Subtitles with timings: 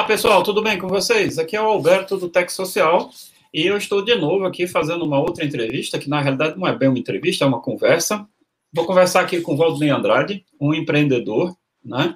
[0.00, 1.38] Olá, pessoal, tudo bem com vocês?
[1.38, 3.10] Aqui é o Alberto do Tech Social
[3.52, 6.74] e eu estou de novo aqui fazendo uma outra entrevista, que na realidade não é
[6.74, 8.26] bem uma entrevista, é uma conversa.
[8.72, 11.54] Vou conversar aqui com o Valdemir Andrade, um empreendedor,
[11.84, 12.14] né?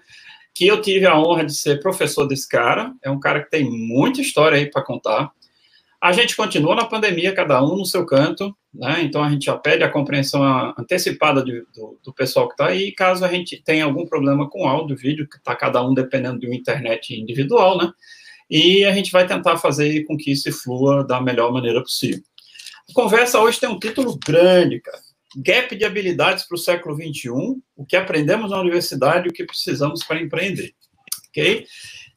[0.54, 2.94] Que eu tive a honra de ser professor desse cara.
[3.02, 5.30] É um cara que tem muita história aí para contar.
[6.04, 9.00] A gente continua na pandemia, cada um no seu canto, né?
[9.00, 10.44] Então a gente já pede a compreensão
[10.78, 12.92] antecipada de, do, do, pessoal que está aí.
[12.92, 16.46] Caso a gente tenha algum problema com áudio, vídeo, que está cada um dependendo de
[16.46, 17.90] uma internet individual, né?
[18.50, 22.22] E a gente vai tentar fazer com que isso flua da melhor maneira possível.
[22.90, 25.00] A conversa hoje tem um título grande, cara.
[25.38, 27.30] Gap de habilidades para o século XXI,
[27.74, 30.74] o que aprendemos na universidade e o que precisamos para empreender.
[31.30, 31.66] Ok?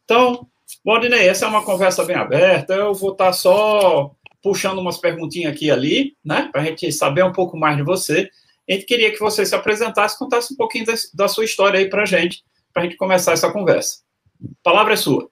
[0.03, 0.45] Então,
[0.87, 5.65] Valdinei, essa é uma conversa bem aberta, eu vou estar só puxando umas perguntinhas aqui
[5.65, 8.31] e ali, né, para a gente saber um pouco mais de você.
[8.69, 12.03] A gente queria que você se apresentasse, contasse um pouquinho da sua história aí para
[12.03, 14.01] a gente, para a gente começar essa conversa.
[14.41, 15.29] A palavra é sua.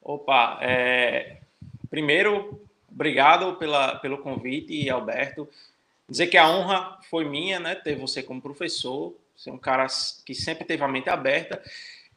[0.00, 1.38] Opa, é...
[1.90, 5.48] primeiro, obrigado pela, pelo convite, Alberto.
[6.08, 9.88] Dizer que a honra foi minha, né, ter você como professor, ser um cara
[10.24, 11.60] que sempre teve a mente aberta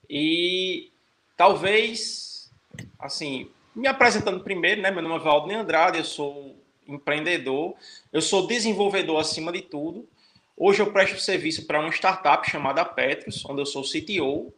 [0.07, 0.91] e
[1.37, 2.51] Talvez,
[2.97, 4.89] assim, me apresentando primeiro, né?
[4.89, 7.75] Meu nome é Valdo Andrade, eu sou empreendedor,
[8.11, 10.09] eu sou desenvolvedor acima de tudo.
[10.57, 14.51] Hoje eu presto serviço para uma startup chamada Petros, onde eu sou CTO.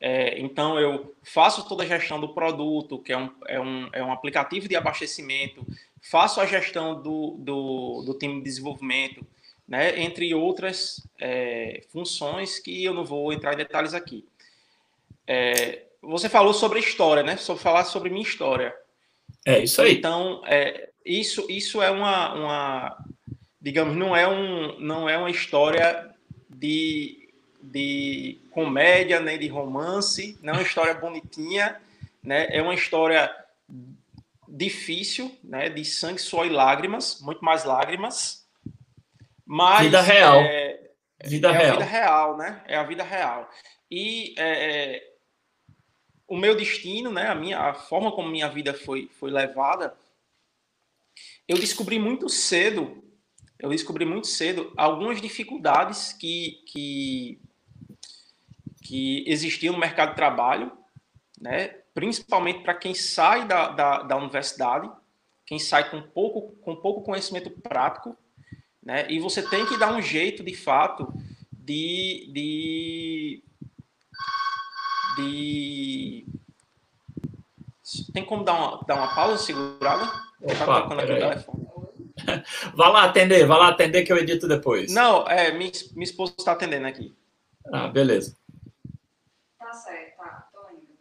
[0.00, 4.02] É, então eu faço toda a gestão do produto, que é um, é um, é
[4.02, 5.66] um aplicativo de abastecimento,
[6.00, 9.26] faço a gestão do, do, do time de desenvolvimento,
[9.66, 14.24] né, entre outras é, funções que eu não vou entrar em detalhes aqui.
[15.28, 17.36] É, você falou sobre história, né?
[17.36, 18.74] Sobre falar sobre minha história.
[19.44, 19.94] É isso aí.
[19.94, 23.04] Então, é, isso, isso é uma, uma,
[23.60, 26.10] digamos, não é, um, não é uma história
[26.48, 27.28] de,
[27.62, 31.78] de comédia, nem de romance, não é uma história bonitinha,
[32.22, 32.48] né?
[32.50, 33.30] É uma história
[34.48, 35.68] difícil, né?
[35.68, 38.46] De sangue, suor e lágrimas, muito mais lágrimas.
[39.44, 40.40] Mas vida real.
[40.40, 40.90] É,
[41.24, 41.68] vida é real.
[41.68, 42.62] a vida real, né?
[42.66, 43.50] É a vida real.
[43.90, 45.17] E é, é
[46.28, 49.96] o meu destino, né, a minha a forma como minha vida foi foi levada,
[51.48, 53.02] eu descobri muito cedo,
[53.58, 57.40] eu descobri muito cedo algumas dificuldades que que
[58.82, 60.70] que existiam no mercado de trabalho,
[61.40, 64.90] né, principalmente para quem sai da, da, da universidade,
[65.46, 68.14] quem sai com pouco com pouco conhecimento prático,
[68.82, 71.10] né, e você tem que dar um jeito de fato
[71.52, 73.44] de, de
[75.18, 76.26] de.
[78.12, 80.04] Tem como dar uma, dar uma pausa segurada?
[80.40, 81.68] Opa, tá tocando aqui o telefone.
[82.74, 84.92] Vá lá atender, vá lá atender que eu edito depois.
[84.92, 87.14] Não, é, minha, minha esposa está atendendo aqui.
[87.72, 88.36] Ah, beleza.
[89.58, 90.98] Tá certo, tá, tô indo.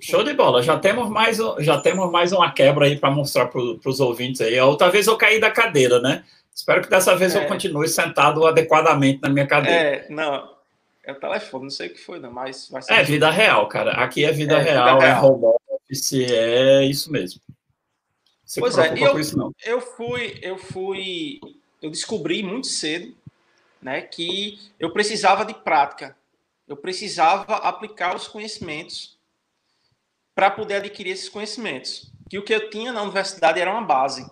[0.00, 0.62] Show de bola.
[0.62, 4.58] Já temos mais, já temos mais uma quebra aí para mostrar para os ouvintes aí.
[4.60, 6.24] Outra vez eu caí da cadeira, né?
[6.54, 7.42] Espero que dessa vez é.
[7.42, 9.78] eu continue sentado adequadamente na minha cadeira.
[9.78, 10.51] É, não.
[11.04, 12.92] É o telefone, não sei o que foi, não, mas vai ser.
[12.92, 13.92] É vida real, cara.
[13.92, 17.40] Aqui é vida é, real, vida é é home office, é isso mesmo.
[18.44, 19.52] Você pois é, eu, isso, não.
[19.64, 21.40] eu fui, eu fui,
[21.80, 23.16] eu descobri muito cedo,
[23.80, 26.16] né, que eu precisava de prática.
[26.68, 29.18] Eu precisava aplicar os conhecimentos
[30.34, 32.12] para poder adquirir esses conhecimentos.
[32.28, 34.30] Que o que eu tinha na universidade era uma base.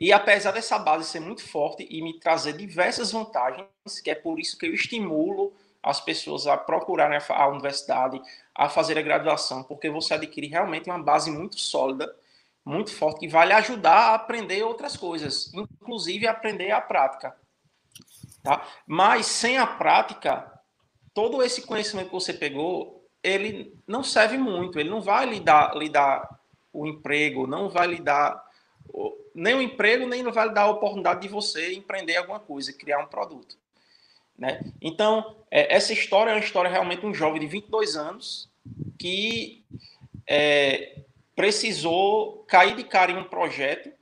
[0.00, 3.68] E apesar dessa base ser muito forte e me trazer diversas vantagens,
[4.02, 5.52] que é por isso que eu estimulo
[5.82, 8.20] as pessoas a procurarem a universidade,
[8.54, 12.14] a fazer a graduação, porque você adquire realmente uma base muito sólida,
[12.64, 17.36] muito forte, que vai lhe ajudar a aprender outras coisas, inclusive aprender a prática.
[18.42, 18.66] Tá?
[18.86, 20.50] Mas sem a prática,
[21.12, 25.76] todo esse conhecimento que você pegou, ele não serve muito, ele não vai lhe dar,
[25.76, 26.40] lhe dar
[26.72, 28.49] o emprego, não vai lhe dar
[29.34, 32.98] nem o emprego, nem vai lhe dar a oportunidade de você empreender alguma coisa, criar
[32.98, 33.56] um produto.
[34.36, 34.60] Né?
[34.80, 38.48] Então, é, essa história é uma história realmente de um jovem de 22 anos
[38.98, 39.64] que
[40.26, 41.00] é,
[41.36, 43.92] precisou cair de cara em um projeto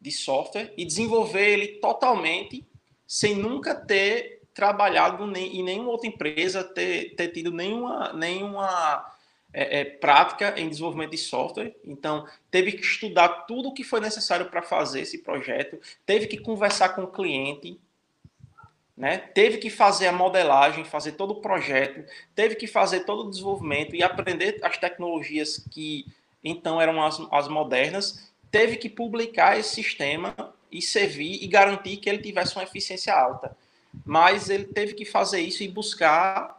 [0.00, 2.66] de software e desenvolver ele totalmente
[3.06, 9.06] sem nunca ter trabalhado em nenhuma outra empresa, ter, ter tido nenhuma, nenhuma
[9.52, 11.74] é, é, prática em desenvolvimento de software.
[11.84, 16.38] Então, teve que estudar tudo o que foi necessário para fazer esse projeto, teve que
[16.38, 17.78] conversar com o cliente,
[18.96, 19.18] né?
[19.18, 22.04] teve que fazer a modelagem, fazer todo o projeto,
[22.34, 26.06] teve que fazer todo o desenvolvimento e aprender as tecnologias que
[26.42, 30.34] então eram as, as modernas, teve que publicar esse sistema
[30.70, 33.56] e servir e garantir que ele tivesse uma eficiência alta.
[34.04, 36.57] mas ele teve que fazer isso e buscar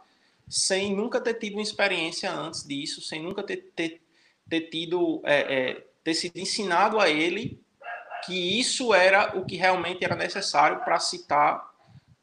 [0.50, 4.02] sem nunca ter tido uma experiência antes disso, sem nunca ter, ter,
[4.48, 7.62] ter tido, é, é, ter sido ensinado a ele
[8.26, 11.70] que isso era o que realmente era necessário para citar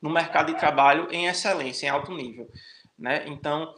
[0.01, 2.51] no mercado de trabalho em excelência, em alto nível.
[2.99, 3.23] Né?
[3.27, 3.73] Então,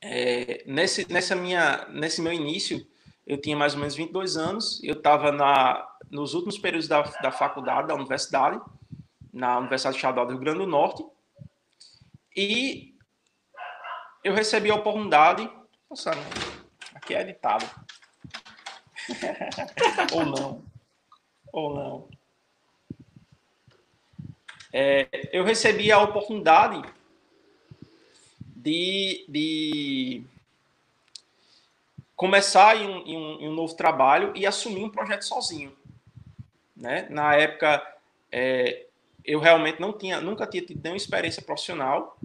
[0.00, 2.84] é, nesse, nessa minha, nesse meu início,
[3.24, 5.30] eu tinha mais ou menos 22 anos, eu estava
[6.10, 8.60] nos últimos períodos da, da faculdade, da universidade,
[9.32, 11.04] na Universidade Estadual do Rio Grande do Norte,
[12.36, 12.91] e
[14.22, 15.50] eu recebi a oportunidade,
[15.90, 16.12] nossa,
[16.94, 17.64] aqui é editado,
[20.12, 20.64] ou não,
[21.52, 22.08] ou não.
[24.72, 26.82] É, eu recebi a oportunidade
[28.40, 30.24] de, de
[32.16, 35.76] começar em um, em, um, em um, novo trabalho e assumir um projeto sozinho.
[36.74, 37.06] Né?
[37.10, 37.84] Na época,
[38.30, 38.86] é,
[39.24, 42.16] eu realmente não tinha, nunca tinha tido nenhuma experiência profissional,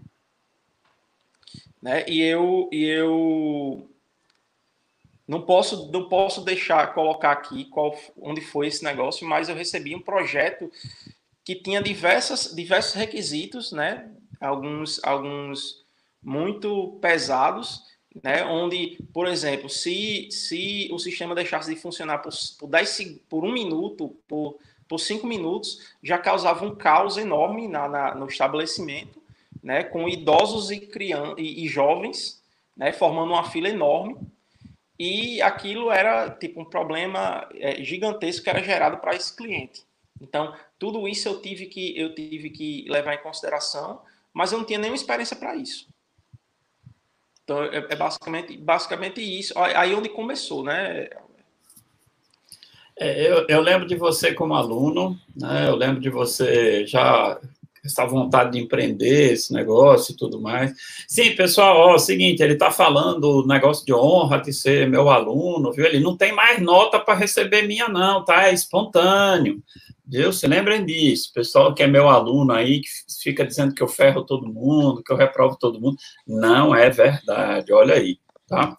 [1.88, 2.04] né?
[2.06, 3.90] E eu, e eu
[5.26, 9.96] não posso, não posso deixar colocar aqui qual, onde foi esse negócio, mas eu recebi
[9.96, 10.70] um projeto
[11.46, 14.12] que tinha diversas, diversos requisitos, né?
[14.42, 15.82] Alguns, alguns
[16.22, 17.82] muito pesados,
[18.22, 18.44] né?
[18.44, 23.54] Onde, por exemplo, se, se o sistema deixasse de funcionar por, por, 10, por um
[23.54, 24.58] minuto, por,
[24.90, 29.22] por cinco minutos, já causava um caos enorme na, na no estabelecimento,
[29.68, 29.84] né?
[29.84, 32.42] Com idosos e, crianças, e, e jovens,
[32.76, 32.94] né?
[32.94, 34.16] Formando uma fila enorme.
[34.98, 39.84] E aquilo era tipo um problema é, gigantesco que era gerado para esse cliente.
[40.22, 44.02] Então, tudo isso eu tive que eu tive que levar em consideração,
[44.34, 45.86] mas eu não tinha nenhuma experiência para isso.
[47.44, 49.54] Então, é, é, basicamente, basicamente isso.
[49.60, 51.10] Aí onde começou, né?
[52.98, 55.68] É, eu, eu, lembro de você como aluno, né?
[55.68, 57.40] Eu lembro de você já
[57.88, 60.74] essa vontade de empreender esse negócio e tudo mais.
[61.08, 65.10] Sim, pessoal, ó, é o seguinte, ele está falando negócio de honra de ser meu
[65.10, 65.86] aluno, viu?
[65.86, 68.48] Ele não tem mais nota para receber minha, não, tá?
[68.48, 69.62] É espontâneo.
[70.06, 70.32] Viu?
[70.32, 71.32] Se lembrem disso.
[71.34, 72.90] Pessoal que é meu aluno aí, que
[73.22, 75.98] fica dizendo que eu ferro todo mundo, que eu reprovo todo mundo.
[76.26, 78.18] Não é verdade, olha aí.
[78.48, 78.74] Tá?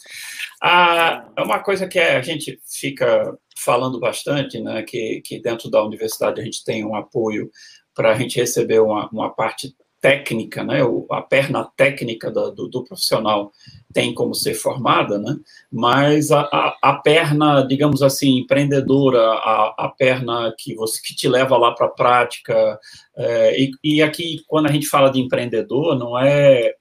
[0.62, 5.84] Ah, é uma coisa que a gente fica falando bastante, né, que, que dentro da
[5.84, 7.50] universidade a gente tem um apoio
[7.98, 10.78] para a gente receber uma, uma parte técnica, né,
[11.10, 13.50] a perna técnica do, do, do, profissional
[13.92, 15.36] tem como ser formada, né,
[15.72, 21.28] mas a, a, a perna, digamos assim, empreendedora, a, a, perna que você que te
[21.28, 22.78] leva lá para a prática,
[23.16, 26.74] é, e, e, aqui, quando a gente fala de empreendedor, não é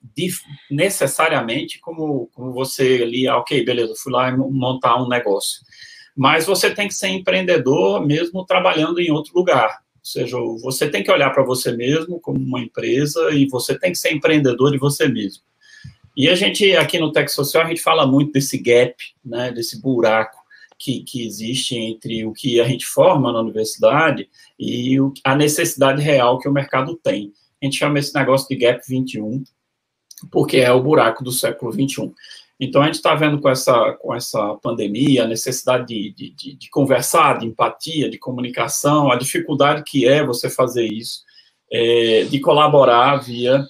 [0.69, 5.63] necessariamente como, como você ali, ah, ok, beleza, fui lá montar um negócio,
[6.15, 11.11] mas você tem que ser empreendedor mesmo trabalhando em outro lugar, seja, você tem que
[11.11, 15.07] olhar para você mesmo como uma empresa e você tem que ser empreendedor de você
[15.07, 15.43] mesmo.
[16.15, 19.79] E a gente, aqui no Tech Social, a gente fala muito desse gap, né, desse
[19.79, 20.37] buraco
[20.77, 26.01] que, que existe entre o que a gente forma na universidade e o, a necessidade
[26.01, 27.33] real que o mercado tem.
[27.61, 29.43] A gente chama esse negócio de gap 21,
[30.31, 32.13] porque é o buraco do século 21.
[32.59, 36.69] Então, a gente está vendo com essa, com essa pandemia a necessidade de, de, de,
[36.71, 41.21] conversar, de empatia, de comunicação, a dificuldade que é você fazer isso,
[41.71, 43.63] é, de colaborar via,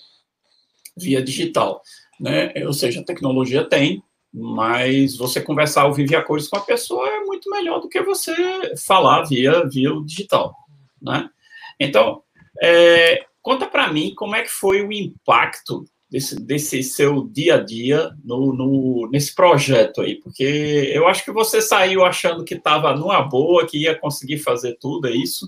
[0.96, 1.82] via digital.
[2.18, 2.54] Né?
[2.66, 4.02] Ou seja, a tecnologia tem,
[4.34, 8.02] mas você conversar ao vivo a cores com a pessoa é muito melhor do que
[8.02, 8.34] você
[8.78, 10.56] falar via, via o digital.
[11.02, 11.30] Né?
[11.78, 12.24] Então,
[12.62, 17.64] é, conta para mim como é que foi o impacto desse, desse seu dia a
[17.64, 20.16] dia no, no, nesse projeto aí?
[20.16, 24.78] Porque eu acho que você saiu achando que estava numa boa, que ia conseguir fazer
[24.80, 25.48] tudo, é isso?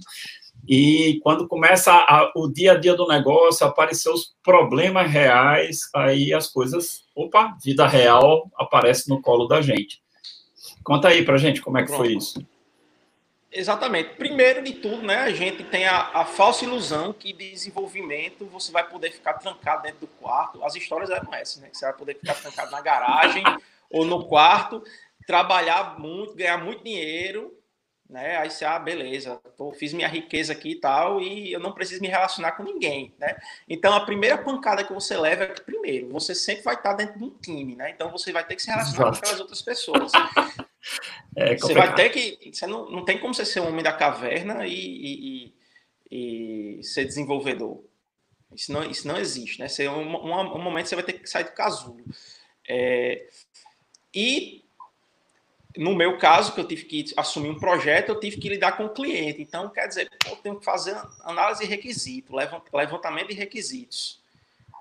[0.67, 6.33] E quando começa a, o dia a dia do negócio, aparecer os problemas reais, aí
[6.33, 10.01] as coisas, opa, vida real aparece no colo da gente.
[10.83, 12.03] Conta aí pra gente como é que Pronto.
[12.03, 12.45] foi isso.
[13.51, 14.15] Exatamente.
[14.15, 18.87] Primeiro de tudo, né, a gente tem a, a, falsa ilusão que desenvolvimento você vai
[18.87, 20.63] poder ficar trancado dentro do quarto.
[20.63, 21.69] As histórias eram essas, né?
[21.69, 23.43] Que você vai poder ficar trancado na garagem
[23.89, 24.83] ou no quarto,
[25.25, 27.59] trabalhar muito, ganhar muito dinheiro,
[28.07, 28.37] né?
[28.37, 32.01] Aí você, ah, beleza, tô, fiz minha riqueza aqui e tal, e eu não preciso
[32.01, 33.35] me relacionar com ninguém, né?
[33.67, 37.17] Então a primeira pancada que você leva é que, primeiro, você sempre vai estar dentro
[37.17, 37.89] de um time, né?
[37.89, 39.11] Então você vai ter que se relacionar Exato.
[39.11, 40.11] com aquelas outras pessoas.
[41.35, 42.51] É você vai ter que.
[42.51, 45.53] Você não, não tem como você ser um homem da caverna e, e,
[46.11, 47.83] e, ser desenvolvedor.
[48.53, 49.67] Isso não, isso não existe, né?
[49.67, 52.03] Você, um, um, um momento você vai ter que sair do casulo.
[52.67, 53.27] É,
[54.13, 54.63] e
[55.77, 58.85] no meu caso, que eu tive que assumir um projeto, eu tive que lidar com
[58.85, 59.41] o cliente.
[59.41, 62.35] Então, quer dizer, eu tenho que fazer análise de requisito,
[62.73, 64.19] levantamento de requisitos.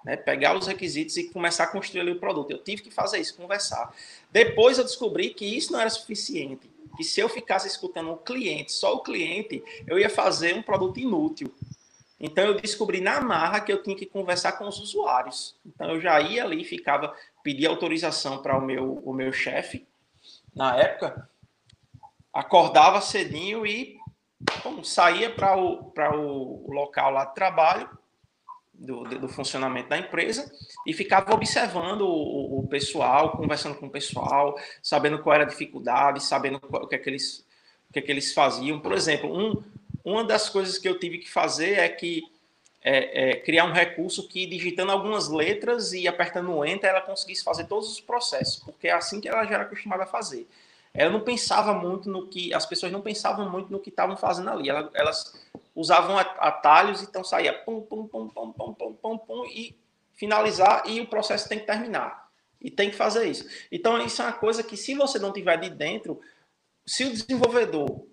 [0.05, 0.17] Né?
[0.17, 2.50] Pegar os requisitos e começar a construir o produto.
[2.50, 3.95] Eu tive que fazer isso, conversar.
[4.30, 6.70] Depois eu descobri que isso não era suficiente.
[6.97, 10.99] Que se eu ficasse escutando o cliente, só o cliente, eu ia fazer um produto
[10.99, 11.54] inútil.
[12.20, 15.54] Então eu descobri na marra que eu tinha que conversar com os usuários.
[15.64, 19.87] Então eu já ia ali, ficava, pedia autorização para o meu, o meu chefe,
[20.54, 21.30] na época,
[22.32, 23.97] acordava cedinho e
[24.64, 27.88] bom, saía para o, o, o local lá de trabalho,
[28.78, 30.50] do, do, funcionamento da empresa,
[30.87, 36.23] e ficava observando o, o, pessoal, conversando com o pessoal, sabendo qual era a dificuldade,
[36.23, 37.44] sabendo qual, o, que é que eles,
[37.90, 38.78] o que é que eles faziam.
[38.78, 39.62] Por exemplo, um,
[40.04, 42.23] uma das coisas que eu tive que fazer é que
[42.80, 47.42] é, é, criar um recurso que, digitando algumas letras e apertando o Enter, ela conseguisse
[47.42, 50.47] fazer todos os processos, porque é assim que ela já era acostumada a fazer.
[50.99, 54.50] Ela não pensava muito no que, as pessoas não pensavam muito no que estavam fazendo
[54.50, 54.69] ali.
[54.69, 59.76] Elas, elas usavam atalhos, então saía pum, pum, pum, pum, pum, pum, pum, pum, e
[60.17, 62.28] finalizar, e o processo tem que terminar.
[62.61, 63.49] E tem que fazer isso.
[63.71, 66.21] Então, isso é uma coisa que, se você não tiver de dentro,
[66.85, 68.05] se o desenvolvedor,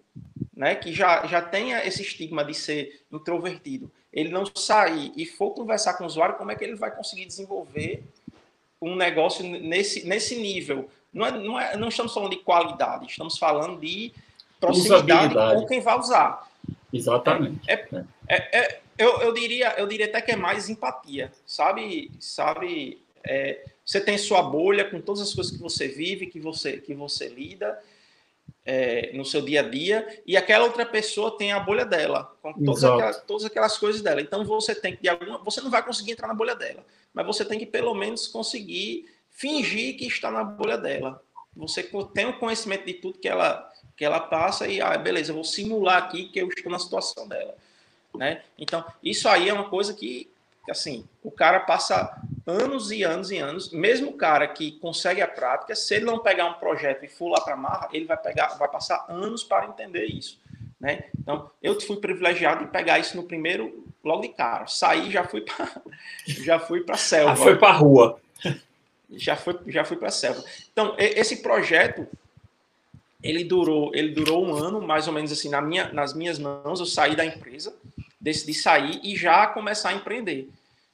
[0.55, 5.55] né, que já, já tenha esse estigma de ser introvertido, ele não sair e for
[5.55, 8.03] conversar com o usuário, como é que ele vai conseguir desenvolver
[8.79, 10.87] um negócio nesse, nesse nível?
[11.15, 14.11] Não, é, não, é, não estamos falando de qualidade, estamos falando de
[14.59, 16.51] proximidade com quem vai usar.
[16.91, 17.61] Exatamente.
[17.71, 17.87] É,
[18.27, 22.11] é, é, eu, eu, diria, eu diria até que é mais empatia, sabe?
[22.19, 23.01] Sabe?
[23.23, 26.93] É, você tem sua bolha com todas as coisas que você vive, que você, que
[26.93, 27.81] você lida,
[28.65, 32.51] é, no seu dia a dia, e aquela outra pessoa tem a bolha dela, com
[32.51, 34.19] todas aquelas, todas aquelas, coisas dela.
[34.19, 37.25] Então você tem que, de alguma, você não vai conseguir entrar na bolha dela, mas
[37.25, 41.21] você tem que pelo menos conseguir fingir que está na bolha dela.
[41.55, 45.43] Você tem o conhecimento de tudo que ela, que ela passa e, ah, beleza, vou
[45.43, 47.55] simular aqui que eu estou na situação dela.
[48.13, 48.41] Né?
[48.57, 50.29] Então, isso aí é uma coisa que,
[50.69, 55.27] assim, o cara passa anos e anos e anos, mesmo o cara que consegue a
[55.27, 58.17] prática, se ele não pegar um projeto e for lá para a marra, ele vai
[58.17, 60.39] pegar, vai passar anos para entender isso,
[60.79, 61.05] né?
[61.19, 64.67] Então, eu fui privilegiado de pegar isso no primeiro logo de cara.
[64.67, 65.71] Saí, já fui para
[66.27, 67.31] já fui para selva.
[67.31, 68.19] Ah, foi para rua.
[69.11, 70.43] Já foi já fui para selva.
[70.71, 72.07] Então, esse projeto
[73.25, 76.79] ele durou, ele durou um ano, mais ou menos assim, na minha, nas minhas mãos,
[76.79, 77.75] eu saí da empresa,
[78.21, 80.47] decidi sair e já começar a empreender.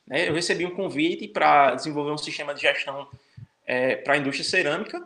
[0.07, 0.29] Né?
[0.29, 3.07] Eu recebi um convite para desenvolver um sistema de gestão
[3.65, 5.05] é, para a indústria cerâmica,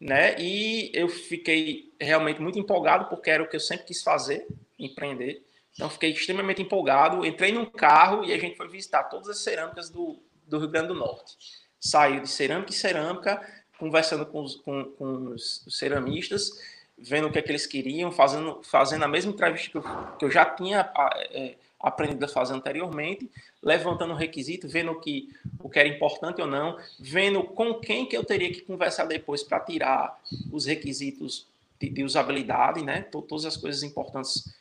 [0.00, 0.36] né?
[0.38, 4.46] E eu fiquei realmente muito empolgado porque era o que eu sempre quis fazer,
[4.78, 5.42] empreender.
[5.74, 7.26] Então fiquei extremamente empolgado.
[7.26, 10.88] Entrei num carro e a gente foi visitar todas as cerâmicas do, do Rio Grande
[10.88, 11.36] do Norte.
[11.80, 16.60] Saiu de cerâmica em cerâmica, conversando com os, com, com os ceramistas,
[16.98, 19.82] vendo o que é que eles queriam, fazendo, fazendo a mesma entrevista que eu,
[20.18, 20.90] que eu já tinha
[21.30, 23.30] é, aprendido a fazer anteriormente,
[23.62, 28.24] levantando requisito, vendo que, o que era importante ou não, vendo com quem que eu
[28.24, 30.20] teria que conversar depois para tirar
[30.50, 31.46] os requisitos
[31.78, 33.02] de, de, usabilidade, né?
[33.02, 34.52] Todas as coisas importantes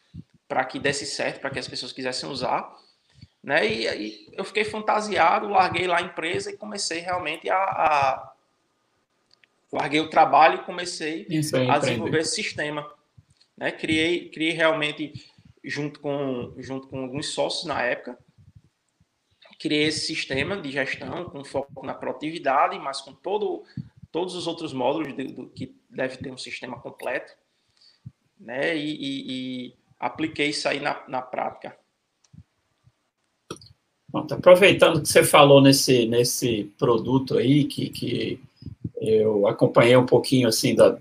[0.48, 2.78] para que desse certo, para que as pessoas quisessem usar.
[3.44, 3.68] Né?
[3.68, 8.34] E aí eu fiquei fantasiado, larguei lá a empresa e comecei realmente a, a
[9.72, 11.28] larguei o trabalho e comecei
[11.70, 12.90] a desenvolver esse sistema.
[13.56, 13.72] Né?
[13.72, 15.14] Criei, criei realmente
[15.64, 18.18] junto com, junto com alguns sócios na época.
[19.60, 23.64] Criei esse sistema de gestão com foco na produtividade, mas com todo,
[24.12, 27.34] todos os outros módulos de, do, que deve ter um sistema completo.
[28.40, 28.78] Né?
[28.78, 31.78] E, e, e apliquei isso aí na, na prática.
[34.18, 38.40] Pronto, aproveitando que você falou nesse, nesse produto aí, que, que
[39.00, 40.98] eu acompanhei um pouquinho assim da,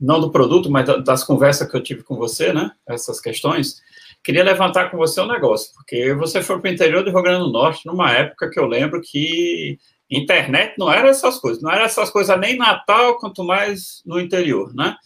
[0.00, 2.70] não do produto, mas das conversas que eu tive com você, né?
[2.88, 3.82] Essas questões.
[4.24, 7.44] Queria levantar com você um negócio, porque você foi para o interior do Rio Grande
[7.44, 9.78] do Norte numa época que eu lembro que
[10.10, 14.74] internet não era essas coisas, não era essas coisas nem Natal, quanto mais no interior,
[14.74, 14.96] né?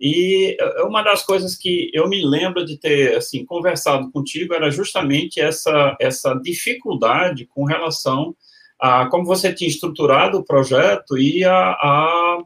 [0.00, 5.40] E uma das coisas que eu me lembro de ter assim conversado contigo era justamente
[5.40, 8.36] essa essa dificuldade com relação
[8.78, 12.38] a como você tinha estruturado o projeto e a, a,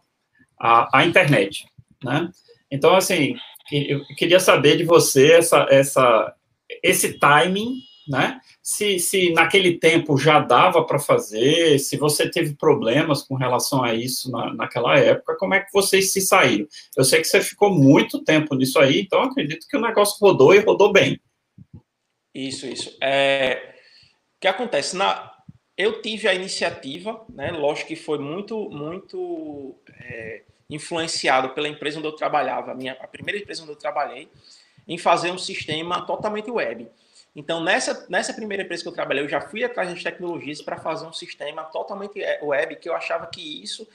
[0.61, 1.65] a, a internet,
[2.05, 2.31] né?
[2.71, 3.35] Então, assim,
[3.73, 6.35] eu queria saber de você essa, essa,
[6.83, 7.75] esse timing,
[8.09, 8.41] né?
[8.63, 13.95] Se, se naquele tempo já dava para fazer, se você teve problemas com relação a
[13.95, 16.67] isso na, naquela época, como é que vocês se saíram?
[16.97, 20.55] Eu sei que você ficou muito tempo nisso aí, então acredito que o negócio rodou
[20.55, 21.21] e rodou bem.
[22.35, 22.97] Isso, isso.
[23.03, 23.75] É...
[24.37, 24.97] O que acontece?
[24.97, 25.33] Na...
[25.77, 27.51] Eu tive a iniciativa, né?
[27.51, 29.75] Lógico que foi muito, muito.
[29.99, 34.29] É influenciado pela empresa onde eu trabalhava, a, minha, a primeira empresa onde eu trabalhei,
[34.87, 36.89] em fazer um sistema totalmente web.
[37.35, 40.77] Então, nessa, nessa primeira empresa que eu trabalhei, eu já fui atrás das tecnologias para
[40.77, 43.87] fazer um sistema totalmente é, web, que eu achava que isso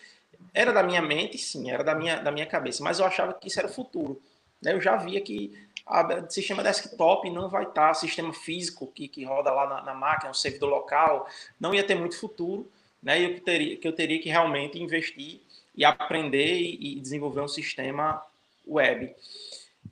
[0.53, 3.47] era da minha mente, sim, era da minha, da minha cabeça, mas eu achava que
[3.47, 4.21] isso era o futuro.
[4.61, 4.73] Né?
[4.73, 5.53] Eu já via que
[5.87, 10.31] o sistema desktop não vai estar, sistema físico que, que roda lá na, na máquina,
[10.31, 12.71] um servidor local, não ia ter muito futuro,
[13.03, 13.19] né?
[13.19, 15.39] E eu teria, que eu teria que realmente investir
[15.75, 18.19] e aprender e, e desenvolver um sistema
[18.67, 19.13] web.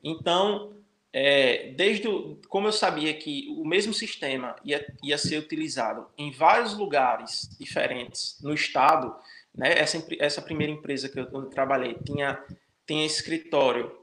[0.03, 0.73] Então,
[1.13, 6.31] é, desde o, como eu sabia que o mesmo sistema ia, ia ser utilizado em
[6.31, 9.15] vários lugares diferentes no estado,
[9.53, 12.43] né, essa, essa primeira empresa que eu, eu trabalhei tinha,
[12.87, 13.95] tinha escritório.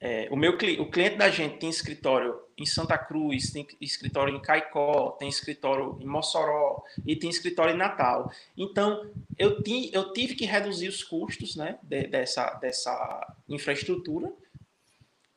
[0.00, 4.40] É, o meu o cliente da gente tem escritório em Santa Cruz, tem escritório em
[4.40, 8.32] Caicó, tem escritório em Mossoró e tem escritório em Natal.
[8.56, 14.32] Então, eu, ti, eu tive que reduzir os custos né, de, dessa, dessa infraestrutura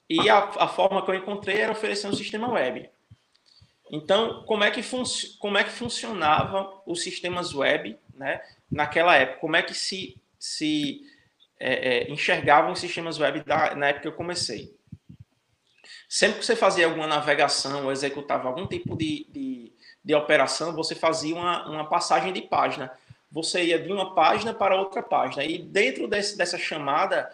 [0.09, 2.89] e a, a forma que eu encontrei era oferecer um sistema web.
[3.91, 4.81] Então, como é que,
[5.39, 9.39] como é que funcionavam os sistemas web né, naquela época?
[9.39, 11.01] Como é que se, se
[11.59, 11.73] é,
[12.07, 14.75] é, enxergavam os sistemas web da, na época que eu comecei?
[16.09, 20.95] Sempre que você fazia alguma navegação ou executava algum tipo de, de, de operação, você
[20.95, 22.91] fazia uma, uma passagem de página.
[23.31, 25.43] Você ia de uma página para outra página.
[25.43, 27.31] E dentro desse, dessa chamada,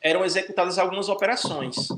[0.00, 1.88] eram executadas algumas operações.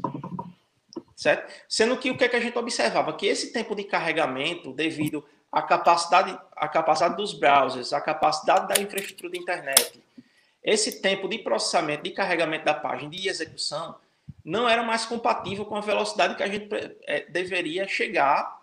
[1.17, 1.53] Certo?
[1.69, 3.13] Sendo que o que, é que a gente observava?
[3.13, 8.81] Que esse tempo de carregamento, devido à capacidade, à capacidade dos browsers, à capacidade da
[8.81, 10.03] infraestrutura da internet,
[10.63, 13.97] esse tempo de processamento, de carregamento da página, de execução,
[14.45, 16.69] não era mais compatível com a velocidade que a gente
[17.07, 18.61] é, deveria chegar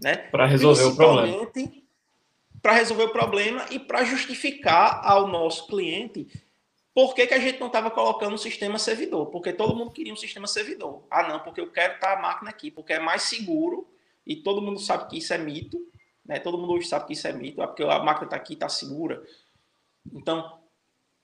[0.00, 0.16] né?
[0.16, 1.50] para resolver o problema.
[2.60, 6.26] Para resolver o problema e para justificar ao nosso cliente
[6.98, 9.26] por que, que a gente não estava colocando um sistema servidor?
[9.26, 11.04] Porque todo mundo queria um sistema servidor.
[11.08, 13.88] Ah, não, porque eu quero estar a máquina aqui, porque é mais seguro
[14.26, 15.78] e todo mundo sabe que isso é mito.
[16.26, 16.40] Né?
[16.40, 18.68] Todo mundo hoje sabe que isso é mito, é porque a máquina está aqui, está
[18.68, 19.22] segura.
[20.12, 20.58] Então,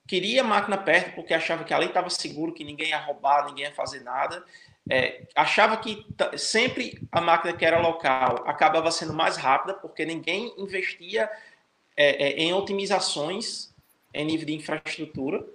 [0.07, 3.65] queria a máquina perto porque achava que ali estava seguro, que ninguém ia roubar, ninguém
[3.65, 4.45] ia fazer nada.
[4.89, 6.05] É, achava que
[6.37, 11.29] sempre a máquina que era local acabava sendo mais rápida porque ninguém investia
[11.97, 13.75] é, é, em otimizações
[14.13, 15.45] em nível de infraestrutura.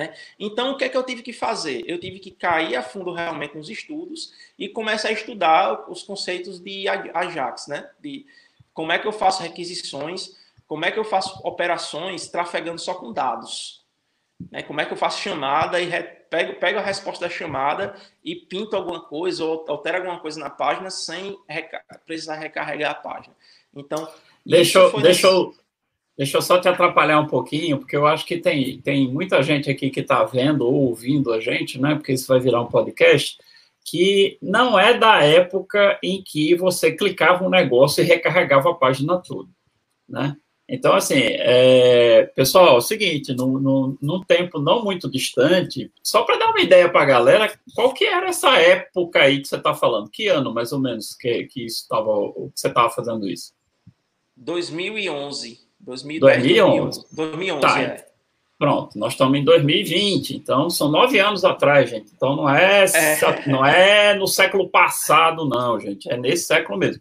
[0.00, 0.14] Né?
[0.38, 1.84] Então, o que é que eu tive que fazer?
[1.86, 6.58] Eu tive que cair a fundo realmente nos estudos e começar a estudar os conceitos
[6.58, 7.86] de Ajax, né?
[8.00, 8.24] de
[8.72, 10.34] como é que eu faço requisições,
[10.66, 13.84] como é que eu faço operações trafegando só com dados.
[14.50, 14.62] Né?
[14.62, 15.90] Como é que eu faço chamada e
[16.30, 20.48] pego, pego a resposta da chamada e pinto alguma coisa ou altero alguma coisa na
[20.48, 23.36] página sem reca precisar recarregar a página.
[23.74, 24.10] Então,
[24.46, 25.54] deixa, deixa, eu,
[26.20, 29.70] Deixa eu só te atrapalhar um pouquinho, porque eu acho que tem, tem muita gente
[29.70, 31.94] aqui que está vendo ou ouvindo a gente, né?
[31.94, 33.38] Porque isso vai virar um podcast,
[33.82, 39.16] que não é da época em que você clicava um negócio e recarregava a página
[39.16, 39.48] toda,
[40.06, 40.36] né?
[40.68, 46.24] Então, assim, é, pessoal, é o seguinte, no, no, num tempo não muito distante, só
[46.24, 49.56] para dar uma ideia para a galera, qual que era essa época aí que você
[49.56, 50.10] está falando?
[50.10, 53.54] Que ano, mais ou menos, que, que, isso tava, que você estava fazendo isso?
[54.36, 55.69] 2011.
[55.80, 57.06] 2011.
[57.12, 57.80] 2011, tá.
[57.80, 58.10] é.
[58.58, 62.12] Pronto, nós estamos em 2020, então são nove anos atrás, gente.
[62.14, 66.12] Então não é, é, não é no século passado, não, gente.
[66.12, 67.00] É nesse século mesmo.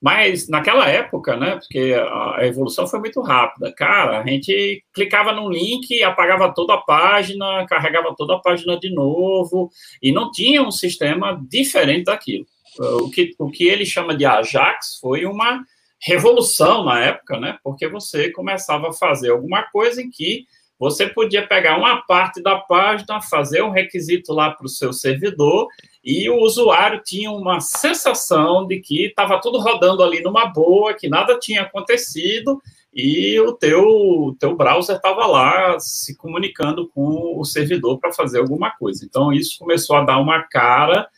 [0.00, 1.56] Mas naquela época, né?
[1.56, 1.94] Porque
[2.36, 3.72] a evolução foi muito rápida.
[3.72, 8.92] Cara, a gente clicava no link, apagava toda a página, carregava toda a página de
[8.92, 9.70] novo,
[10.02, 12.44] e não tinha um sistema diferente daquilo.
[12.78, 15.64] O que, o que ele chama de Ajax foi uma
[16.00, 17.58] revolução na época, né?
[17.62, 20.46] Porque você começava a fazer alguma coisa em que
[20.78, 25.66] você podia pegar uma parte da página, fazer um requisito lá para o seu servidor
[26.04, 31.08] e o usuário tinha uma sensação de que estava tudo rodando ali numa boa, que
[31.08, 32.62] nada tinha acontecido
[32.94, 38.70] e o teu, teu browser estava lá se comunicando com o servidor para fazer alguma
[38.70, 39.04] coisa.
[39.04, 41.08] Então, isso começou a dar uma cara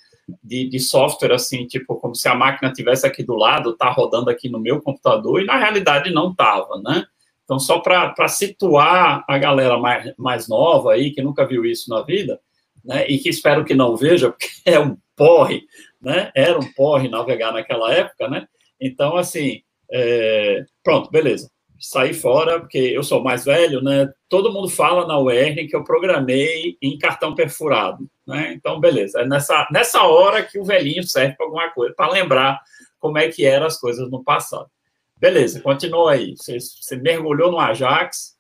[0.43, 4.31] de, de, software, assim, tipo, como se a máquina tivesse aqui do lado, tá rodando
[4.31, 7.05] aqui no meu computador, e na realidade não estava, né?
[7.45, 12.03] Então, só para situar a galera mais, mais nova aí, que nunca viu isso na
[12.03, 12.41] vida,
[12.85, 15.63] né, e que espero que não veja, porque é um porre,
[16.01, 16.31] né?
[16.35, 18.47] Era um porre navegar naquela época, né?
[18.81, 20.65] Então, assim, é...
[20.83, 24.13] pronto, beleza sair fora, porque eu sou mais velho, né?
[24.29, 28.53] Todo mundo fala na UR que eu programei em cartão perfurado, né?
[28.53, 29.21] Então, beleza.
[29.21, 32.61] É nessa, nessa hora que o velhinho serve para alguma coisa, para lembrar
[32.99, 34.71] como é que eram as coisas no passado.
[35.17, 36.37] Beleza, continua aí.
[36.37, 38.39] Você, você mergulhou no Ajax.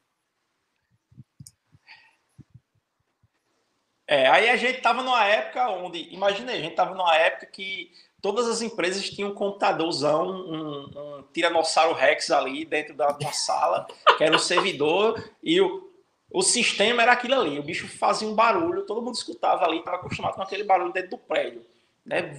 [4.06, 7.90] É, aí a gente estava numa época onde, imaginei, a gente estava numa época que
[8.20, 13.86] todas as empresas tinham um computadorzão, um, um Tiranossauro Rex ali dentro da, da sala,
[14.16, 15.90] que era um servidor, e o,
[16.30, 17.58] o sistema era aquilo ali.
[17.58, 21.10] O bicho fazia um barulho, todo mundo escutava ali, estava acostumado com aquele barulho dentro
[21.10, 21.64] do prédio.
[22.04, 22.32] Né?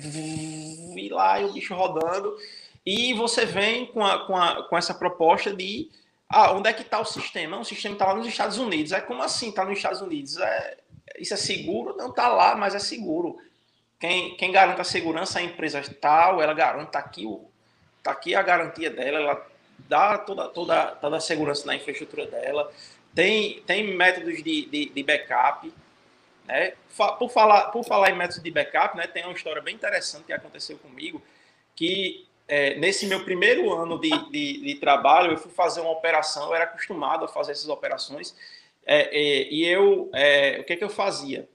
[0.95, 2.35] E lá e o bicho rodando.
[2.85, 5.89] E você vem com, a, com, a, com essa proposta de
[6.27, 7.59] ah, onde é que está o sistema?
[7.59, 8.91] O sistema está lá nos Estados Unidos.
[8.93, 10.37] É como assim está nos Estados Unidos?
[10.37, 10.77] É,
[11.19, 11.95] isso é seguro?
[11.97, 13.37] Não está lá, mas é seguro.
[14.01, 17.23] Quem, quem garante a segurança é a empresa tal, ela garante, está aqui,
[18.01, 19.47] tá aqui a garantia dela, ela
[19.87, 22.73] dá toda, toda, toda a segurança na infraestrutura dela.
[23.13, 25.71] Tem, tem métodos de, de, de backup.
[26.47, 26.73] Né?
[27.19, 30.33] Por, falar, por falar em métodos de backup, né, tem uma história bem interessante que
[30.33, 31.21] aconteceu comigo,
[31.75, 36.47] que é, nesse meu primeiro ano de, de, de, trabalho, eu fui fazer uma operação,
[36.47, 38.35] eu era acostumado a fazer essas operações,
[38.83, 41.47] é, é, e eu, é, o que, que eu fazia?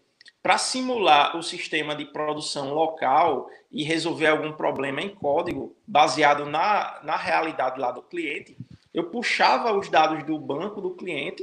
[0.46, 7.00] Para simular o sistema de produção local e resolver algum problema em código, baseado na,
[7.02, 8.56] na realidade lá do cliente,
[8.94, 11.42] eu puxava os dados do banco do cliente,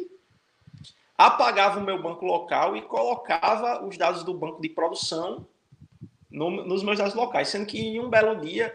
[1.18, 5.46] apagava o meu banco local e colocava os dados do banco de produção
[6.32, 8.74] no, nos meus dados locais, sendo que em um belo dia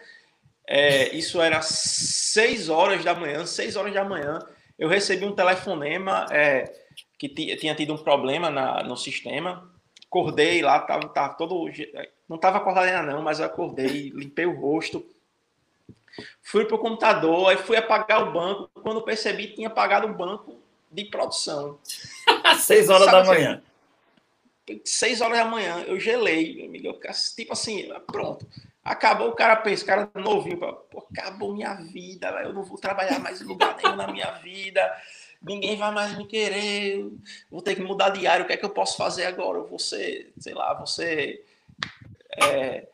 [0.67, 4.41] é, isso era 6 horas da manhã, 6 horas da manhã,
[4.79, 6.71] eu recebi um telefonema é,
[7.19, 9.78] que tinha tido um problema na, no sistema.
[10.09, 11.71] Acordei lá, tava, tava todo.
[12.29, 15.05] Não estava acordado ainda, não, mas eu acordei, limpei o rosto.
[16.43, 18.71] Fui para o computador, aí fui apagar o banco.
[18.83, 20.57] Quando percebi, tinha apagado o banco
[20.91, 21.79] de produção.
[22.59, 23.63] 6 horas Sabe da manhã.
[24.85, 26.99] Seis horas da manhã, eu gelei, amigo.
[27.35, 28.47] Tipo assim, pronto.
[28.85, 33.19] Acabou o cara pensa, o cara novinho, pô, acabou minha vida, eu não vou trabalhar
[33.19, 34.81] mais em lugar nenhum na minha vida,
[35.43, 37.07] ninguém vai mais me querer,
[37.51, 39.61] vou ter que mudar de área, o que é que eu posso fazer agora?
[39.61, 41.43] Você, sei lá, você.
[42.43, 42.87] É,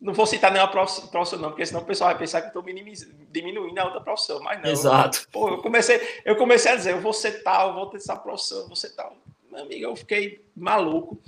[0.00, 2.64] não vou citar nenhuma profissão, não, porque senão o pessoal vai pensar que eu estou
[3.30, 4.68] diminuindo a outra profissão, mas não.
[4.68, 5.28] Exato.
[5.30, 8.16] Pô, eu comecei, eu comecei a dizer, eu vou ser tal, eu vou ter essa
[8.16, 9.16] profissão, eu vou ser tal.
[9.50, 11.22] Meu amigo, eu fiquei maluco.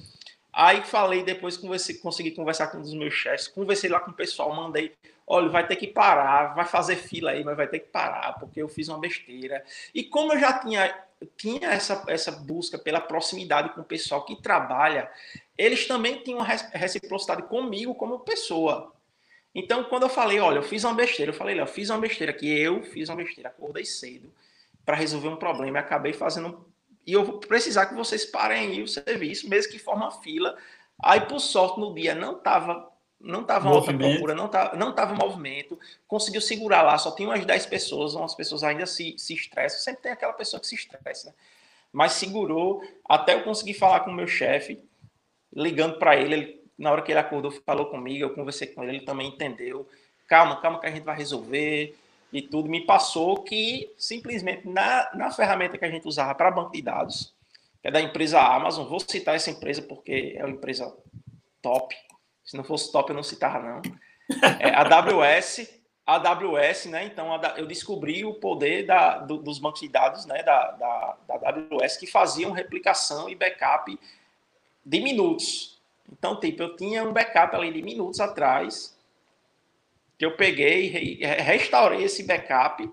[0.52, 4.14] Aí falei, depois conversei, consegui conversar com um dos meus chefes, conversei lá com o
[4.14, 4.92] pessoal, mandei,
[5.26, 8.60] olha, vai ter que parar, vai fazer fila aí, mas vai ter que parar, porque
[8.60, 9.64] eu fiz uma besteira.
[9.94, 11.04] E como eu já tinha,
[11.36, 15.10] tinha essa, essa busca pela proximidade com o pessoal que trabalha,
[15.56, 18.92] eles também tinham reciprocidade comigo como pessoa.
[19.54, 22.32] Então, quando eu falei, olha, eu fiz uma besteira, eu falei, eu fiz uma besteira,
[22.32, 24.32] que eu fiz uma besteira, acordei cedo
[24.84, 26.66] para resolver um problema e acabei fazendo
[27.06, 30.56] e eu vou precisar que vocês parem aí o serviço, mesmo que forma fila.
[31.02, 32.90] Aí, por sorte, no dia não estava
[33.24, 37.44] não tava alta procura, não estava não tava movimento, conseguiu segurar lá, só tinha umas
[37.44, 41.28] 10 pessoas, umas pessoas ainda se, se estressam, sempre tem aquela pessoa que se estressa,
[41.28, 41.34] né?
[41.92, 44.82] Mas segurou, até eu conseguir falar com o meu chefe,
[45.54, 48.96] ligando para ele, ele, na hora que ele acordou, falou comigo, eu conversei com ele,
[48.96, 49.88] ele também entendeu.
[50.26, 51.96] Calma, calma que a gente vai resolver
[52.32, 56.72] e tudo, me passou que simplesmente na, na ferramenta que a gente usava para banco
[56.72, 57.32] de dados,
[57.80, 60.92] que é da empresa Amazon, vou citar essa empresa porque é uma empresa
[61.62, 61.94] top,
[62.44, 63.82] se não fosse top eu não citava não,
[64.60, 65.70] é a AWS,
[66.06, 70.70] AWS, né, então eu descobri o poder da, do, dos bancos de dados, né, da,
[70.72, 73.98] da, da AWS, que faziam replicação e backup
[74.84, 75.74] de minutos,
[76.12, 78.96] então, tipo, eu tinha um backup ali de minutos atrás,
[80.18, 80.88] que eu peguei,
[81.20, 82.88] restaurei esse backup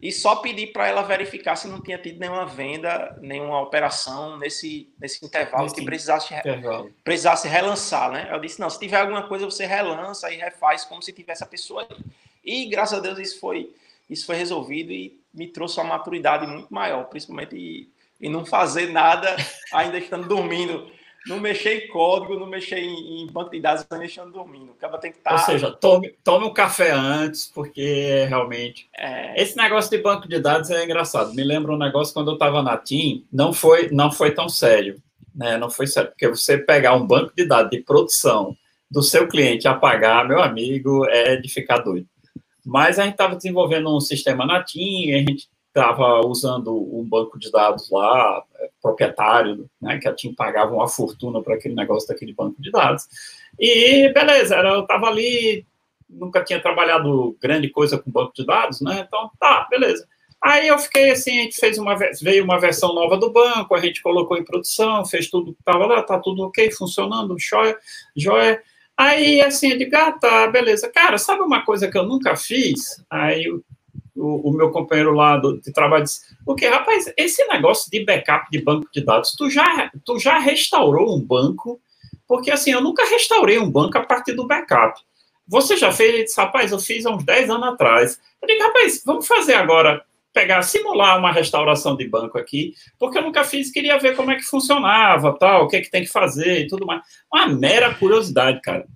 [0.00, 4.92] e só pedi para ela verificar se não tinha tido nenhuma venda, nenhuma operação nesse,
[4.98, 6.92] nesse intervalo nesse que precisasse, intervalo.
[7.02, 8.28] precisasse relançar, né?
[8.30, 11.46] Eu disse, não, se tiver alguma coisa, você relança e refaz como se tivesse a
[11.46, 11.96] pessoa aí.
[12.44, 13.74] E, graças a Deus, isso foi,
[14.08, 19.34] isso foi resolvido e me trouxe uma maturidade muito maior, principalmente em não fazer nada
[19.72, 20.90] ainda estando dormindo
[21.26, 24.70] não mexer em código, não mexer em, em banco de dados, não mexendo dormindo.
[24.70, 25.30] O cara tem que estar.
[25.30, 25.36] Tá...
[25.36, 28.88] Ou seja, tome, tome um café antes, porque realmente.
[28.96, 29.40] É...
[29.40, 31.34] Esse negócio de banco de dados é engraçado.
[31.34, 35.02] Me lembra um negócio quando eu estava na TIM, não foi, não foi tão sério.
[35.34, 35.58] Né?
[35.58, 38.56] Não foi sério, porque você pegar um banco de dados de produção
[38.90, 42.06] do seu cliente a pagar, meu amigo, é de ficar doido.
[42.64, 47.38] Mas a gente estava desenvolvendo um sistema na TIM, a gente estava usando um banco
[47.38, 52.08] de dados lá, é, proprietário, né, que a TIM pagava uma fortuna para aquele negócio
[52.08, 53.04] daquele banco de dados.
[53.58, 55.66] E beleza, era, eu estava ali,
[56.08, 59.04] nunca tinha trabalhado grande coisa com banco de dados, né?
[59.06, 60.06] Então, tá, beleza.
[60.42, 63.80] Aí eu fiquei assim, a gente fez uma veio uma versão nova do banco, a
[63.80, 67.76] gente colocou em produção, fez tudo que estava lá, tá tudo ok, funcionando, joia,
[68.14, 68.62] joia.
[68.96, 70.90] Aí assim, eu digo, ah, tá, beleza.
[70.90, 73.04] Cara, sabe uma coisa que eu nunca fiz?
[73.10, 73.62] Aí o,
[74.16, 78.62] o meu companheiro lá do, de trabalho disse, porque, rapaz, esse negócio de backup de
[78.62, 81.80] banco de dados, tu já, tu já restaurou um banco?
[82.26, 85.00] Porque, assim, eu nunca restaurei um banco a partir do backup.
[85.46, 86.14] Você já fez?
[86.14, 88.20] Ele disse, rapaz, eu fiz há uns 10 anos atrás.
[88.42, 93.22] Eu digo, rapaz, vamos fazer agora, pegar, simular uma restauração de banco aqui, porque eu
[93.22, 96.10] nunca fiz, queria ver como é que funcionava, tal, o que é que tem que
[96.10, 97.02] fazer e tudo mais.
[97.32, 98.86] Uma mera curiosidade, cara.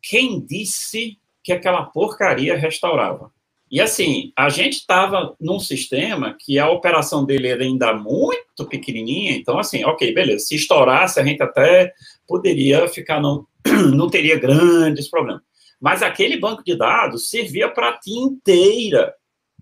[0.00, 3.30] Quem disse que aquela porcaria restaurava?
[3.70, 9.32] E assim, a gente estava num sistema que a operação dele era ainda muito pequenininha,
[9.32, 11.92] então assim, ok, beleza, se estourasse a gente até
[12.28, 13.44] poderia ficar, não,
[13.92, 15.42] não teria grandes problemas.
[15.80, 19.12] Mas aquele banco de dados servia para a TIM inteira,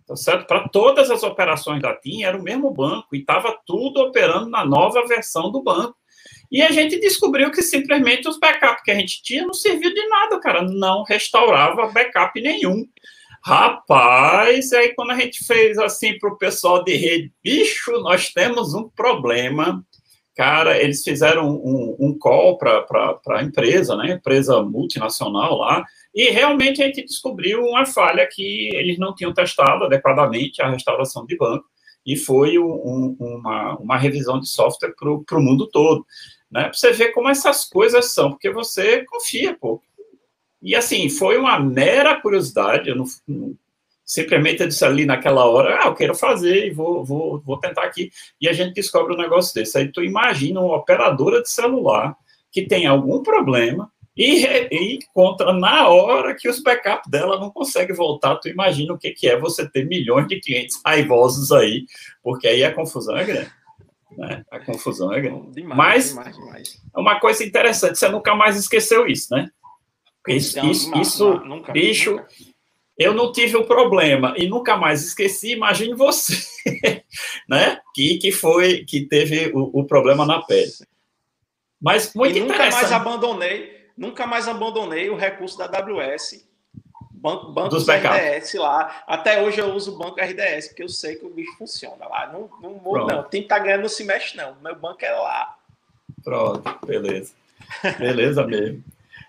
[0.06, 0.46] tá certo?
[0.46, 4.64] Para todas as operações da TIM era o mesmo banco e estava tudo operando na
[4.64, 5.96] nova versão do banco.
[6.52, 10.06] E a gente descobriu que simplesmente os backups que a gente tinha não serviam de
[10.08, 12.86] nada, cara, não restaurava backup nenhum.
[13.44, 18.72] Rapaz, aí quando a gente fez assim para o pessoal de rede, bicho, nós temos
[18.72, 19.84] um problema.
[20.34, 24.12] Cara, eles fizeram um, um call para a empresa, né?
[24.12, 29.84] Empresa multinacional lá, e realmente a gente descobriu uma falha que eles não tinham testado
[29.84, 31.66] adequadamente a restauração de banco,
[32.06, 36.06] e foi um, uma, uma revisão de software para o mundo todo.
[36.50, 36.62] Né?
[36.62, 39.82] Para você ver como essas coisas são, porque você confia, pô.
[40.64, 43.54] E assim, foi uma mera curiosidade, eu não, não
[44.04, 47.82] simplesmente eu disse ali naquela hora, ah, eu quero fazer e vou, vou, vou tentar
[47.82, 48.10] aqui.
[48.40, 49.78] E a gente descobre um negócio desse.
[49.78, 52.16] Aí tu imagina uma operadora de celular
[52.50, 57.96] que tem algum problema e, e encontra na hora que os backups dela não conseguem
[57.96, 58.36] voltar.
[58.36, 61.84] Tu imagina o que, que é você ter milhões de clientes raivosos aí,
[62.22, 63.50] porque aí a confusão é grande.
[64.16, 64.44] Né?
[64.50, 65.50] A confusão é grande.
[65.52, 66.82] Demais, Mas demais, demais.
[66.94, 69.50] é uma coisa interessante, você nunca mais esqueceu isso, né?
[70.28, 72.28] Isso, então, isso, isso nunca, bicho, nunca.
[72.98, 75.52] eu não tive o problema e nunca mais esqueci.
[75.52, 76.34] Imagine você,
[77.48, 77.80] né?
[77.94, 80.72] Que, que foi que teve o, o problema na pele.
[81.80, 86.46] Mas muito e nunca mais abandonei, nunca mais abandonei o recurso da AWS.
[87.12, 89.02] Banco, banco Dos RDS lá.
[89.06, 92.30] Até hoje eu uso o banco RDS, porque eu sei que o bicho funciona lá.
[92.30, 93.22] Não, não muda, não.
[93.22, 94.54] Tem que estar tá ganhando não se mexe, não.
[94.62, 95.56] Meu banco é lá.
[96.22, 97.32] Pronto, beleza.
[97.98, 98.84] Beleza mesmo.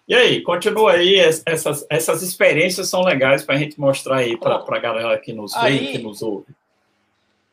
[0.08, 4.58] E aí, continua aí, essas, essas experiências são legais para a gente mostrar aí para
[4.58, 6.54] a galera que nos vê e que nos ouve.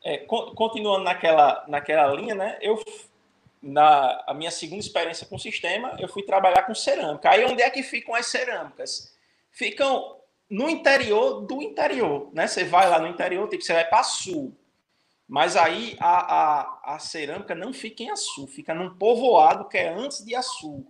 [0.03, 2.57] É, continuando naquela, naquela linha, né?
[2.61, 2.79] Eu,
[3.61, 7.29] na a minha segunda experiência com o sistema, eu fui trabalhar com cerâmica.
[7.29, 9.15] Aí onde é que ficam as cerâmicas?
[9.49, 10.17] Ficam
[10.49, 12.45] no interior do interior, né?
[12.45, 14.55] Você vai lá no interior, tipo, você vai para sul.
[15.27, 19.89] Mas aí a, a, a cerâmica não fica em Açu, fica num povoado que é
[19.89, 20.85] antes de Açu.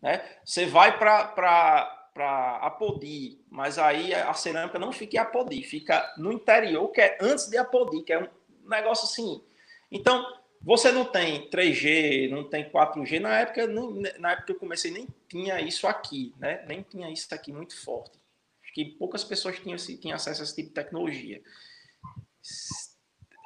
[0.00, 0.24] Né?
[0.44, 1.94] Você vai para
[2.62, 7.48] Apodi, mas aí a cerâmica não fica em Apodi, fica no interior, que é antes
[7.48, 8.28] de Apodi, que é um
[8.68, 9.42] negócio assim.
[9.90, 10.26] Então,
[10.60, 13.20] você não tem 3G, não tem 4G.
[13.20, 13.66] Na época,
[14.18, 16.64] na época que eu comecei, nem tinha isso aqui, né?
[16.66, 18.18] Nem tinha isso aqui muito forte.
[18.62, 21.40] Acho que poucas pessoas tinham, tinham acesso a esse tipo de tecnologia.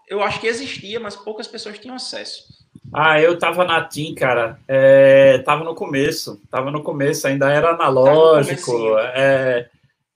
[0.08, 2.61] Eu acho que existia, mas poucas pessoas tinham acesso.
[2.92, 4.58] Ah, eu tava na TIM, cara.
[4.68, 6.40] É, tava no começo.
[6.50, 8.98] Tava no começo, ainda era analógico.
[9.14, 9.68] É,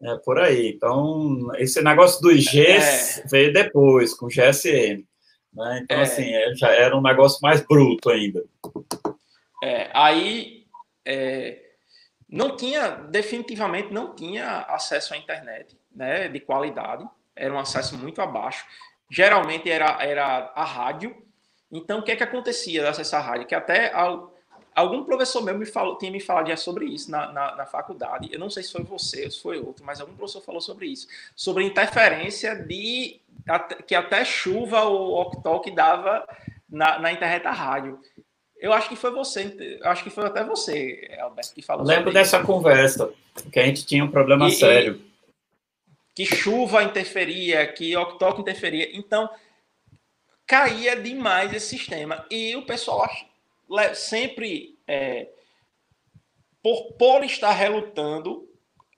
[0.02, 0.68] é, por aí.
[0.68, 3.26] Então, esse negócio do IGs é.
[3.26, 5.04] veio depois, com GSM.
[5.54, 5.80] Né?
[5.82, 6.02] Então, é.
[6.02, 8.44] assim, é, já era um negócio mais bruto ainda.
[9.64, 10.66] É, aí
[11.04, 11.58] é,
[12.28, 17.06] não tinha, definitivamente não tinha acesso à internet né, de qualidade.
[17.34, 18.66] Era um acesso muito abaixo.
[19.10, 21.16] Geralmente era, era a rádio
[21.76, 23.46] então, o que é que acontecia de acessar a rádio?
[23.46, 23.92] Que até
[24.74, 28.28] algum professor meu me falou, tinha me falado já sobre isso na, na, na, faculdade.
[28.30, 30.86] Eu não sei se foi você ou se foi outro, mas algum professor falou sobre
[30.86, 31.08] isso.
[31.34, 33.20] Sobre interferência de
[33.86, 36.26] que até chuva o Octok dava
[36.68, 37.98] na, na internet da rádio.
[38.58, 41.86] Eu acho que foi você, acho que foi até você, Alberto, que falou.
[41.86, 42.46] Lembro dessa isso.
[42.46, 43.10] conversa,
[43.52, 44.94] que a gente tinha um problema e, sério.
[44.94, 45.06] E,
[46.14, 48.88] que chuva interferia, que Octok interferia.
[48.96, 49.28] Então,
[50.46, 52.24] caía demais esse sistema.
[52.30, 53.08] E o pessoal
[53.94, 55.28] sempre, é,
[56.62, 58.48] por, por estar relutando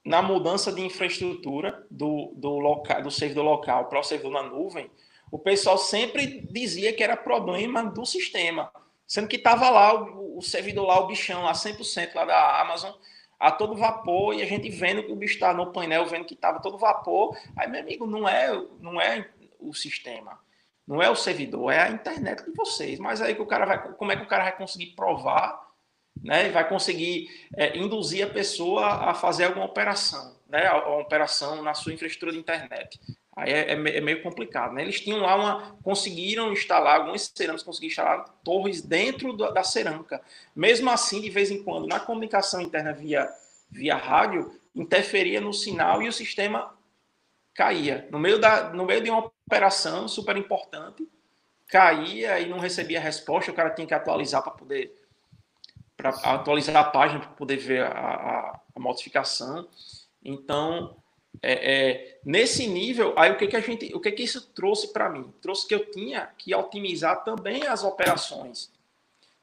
[0.04, 4.90] na mudança de infraestrutura do, do, local, do servidor local para o servidor na nuvem,
[5.30, 8.70] o pessoal sempre dizia que era problema do sistema.
[9.06, 12.92] Sendo que estava lá o, o, servidor lá, o bichão lá, 100% lá da Amazon,
[13.38, 16.34] a todo vapor, e a gente vendo que o bicho está no painel, vendo que
[16.34, 17.37] estava todo vapor.
[17.56, 19.28] Aí, meu amigo, não é, não é
[19.61, 20.38] o sistema.
[20.88, 22.98] Não é o servidor, é a internet de vocês.
[22.98, 25.68] Mas aí que o cara vai, como é que o cara vai conseguir provar,
[26.24, 26.48] né?
[26.48, 30.70] Vai conseguir é, induzir a pessoa a fazer alguma operação, né?
[30.70, 32.98] Uma operação na sua infraestrutura de internet.
[33.37, 34.81] Aí é, é, é, meio complicado, né?
[34.81, 35.79] Eles tinham lá uma.
[35.83, 40.22] Conseguiram instalar, alguns cerâmicos conseguiram instalar torres dentro da, da cerâmica.
[40.57, 43.29] Mesmo assim, de vez em quando, na comunicação interna via,
[43.70, 46.74] via rádio, interferia no sinal e o sistema
[47.53, 48.09] caía.
[48.11, 51.08] No meio, da, no meio de uma operação super importante,
[51.66, 54.94] caía e não recebia resposta, o cara tinha que atualizar para poder
[55.96, 59.66] para atualizar a página para poder ver a, a, a modificação.
[60.24, 60.94] Então,
[61.42, 64.92] é, é, nesse nível, aí o que, que a gente, o que, que isso trouxe
[64.92, 65.32] para mim?
[65.42, 68.70] Trouxe que eu tinha que otimizar também as operações.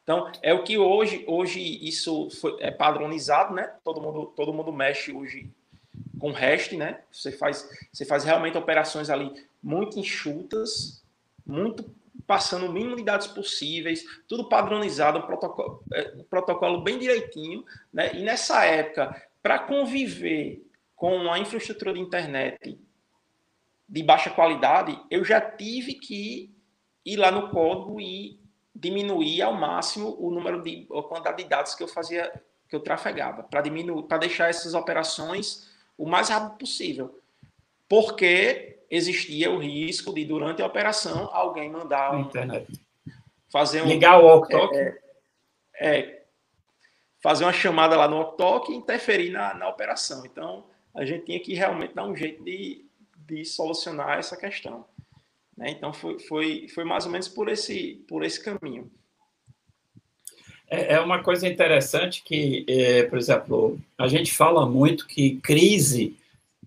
[0.02, 3.74] Então, é o que hoje, hoje isso foi, é padronizado, né?
[3.84, 5.50] Todo mundo, todo mundo mexe hoje
[6.20, 7.02] com REST, né?
[7.12, 9.34] Você faz, você faz realmente operações ali
[9.66, 11.04] muito enxutas,
[11.44, 11.92] muito
[12.28, 18.16] passando o mínimo de dados possíveis, tudo padronizado, um protocolo, é, protocolo bem direitinho, né?
[18.16, 20.64] E nessa época, para conviver
[20.96, 22.80] com a infraestrutura de internet
[23.90, 26.56] de baixa qualidade, eu já tive que
[27.04, 28.40] ir lá no código e
[28.74, 32.32] diminuir ao máximo o número de a quantidade de dados que eu fazia,
[32.70, 37.20] que eu trafegava, para diminuir, para deixar essas operações o mais rápido possível.
[37.88, 42.68] Porque existia o risco de durante a operação alguém mandar um, internet
[43.52, 44.98] fazer um ligar o walk-talk é,
[45.80, 46.26] é,
[47.26, 50.24] fazer uma chamada lá no walk-talk e interferir na, na operação.
[50.26, 52.86] Então, a gente tinha que realmente dar um jeito de,
[53.28, 54.86] de solucionar essa questão.
[55.58, 55.72] Né?
[55.72, 58.92] Então, foi, foi, foi mais ou menos por esse, por esse caminho.
[60.68, 66.16] É, é uma coisa interessante que, é, por exemplo, a gente fala muito que crise,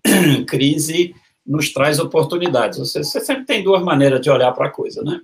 [0.45, 1.15] crise
[1.49, 2.77] nos traz oportunidades.
[2.77, 5.19] Você, você sempre tem duas maneiras de olhar para a coisa, né?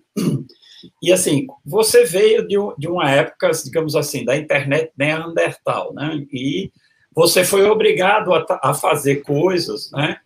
[1.01, 6.25] E assim, você veio de, de uma época, digamos assim, da internet neandertal, né?
[6.31, 6.71] E
[7.13, 10.17] você foi obrigado a, a fazer coisas, né?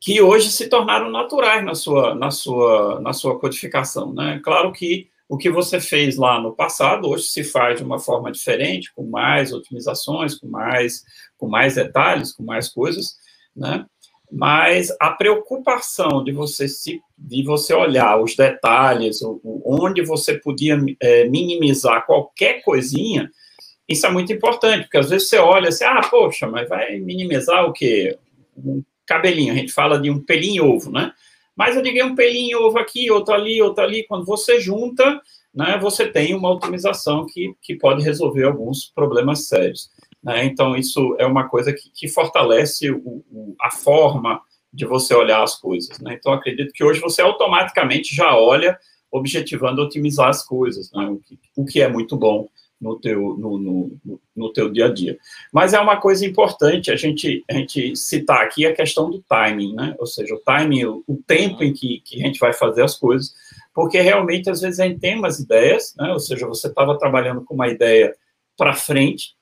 [0.00, 4.40] Que hoje se tornaram naturais na sua, na sua, na sua codificação, né?
[4.42, 8.30] Claro que o que você fez lá no passado hoje se faz de uma forma
[8.30, 11.04] diferente, com mais otimizações, com mais,
[11.38, 13.16] com mais detalhes, com mais coisas,
[13.54, 13.86] né?
[14.34, 21.28] Mas a preocupação de você se, de você olhar os detalhes, onde você podia é,
[21.28, 23.30] minimizar qualquer coisinha,
[23.86, 27.66] isso é muito importante, porque às vezes você olha assim, ah, poxa, mas vai minimizar
[27.66, 28.16] o quê?
[28.56, 31.12] Um cabelinho, a gente fala de um pelinho ovo, né?
[31.54, 35.20] Mas eu digo um pelinho ovo aqui, outro ali, outro ali, quando você junta,
[35.54, 39.90] né, você tem uma otimização que, que pode resolver alguns problemas sérios.
[40.22, 40.44] Né?
[40.44, 44.40] Então, isso é uma coisa que, que fortalece o, o, a forma
[44.72, 45.98] de você olhar as coisas.
[46.00, 46.14] Né?
[46.18, 48.78] Então, acredito que hoje você automaticamente já olha
[49.10, 51.04] objetivando otimizar as coisas, né?
[51.06, 52.48] o, que, o que é muito bom
[52.82, 55.16] no teu, no, no, no, teu dia a dia.
[55.52, 59.72] Mas é uma coisa importante a gente, a gente citar aqui a questão do timing,
[59.74, 59.94] né?
[60.00, 62.98] Ou seja, o timing, o, o tempo em que, que a gente vai fazer as
[62.98, 63.32] coisas,
[63.72, 66.12] porque realmente às vezes a gente tem umas ideias, né?
[66.12, 68.16] Ou seja, você estava trabalhando com uma ideia
[68.56, 69.36] para frente,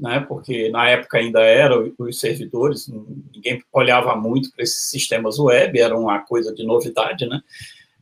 [0.00, 0.24] né?
[0.26, 5.96] Porque na época ainda eram os servidores, ninguém olhava muito para esses sistemas web, era
[5.96, 7.40] uma coisa de novidade, né?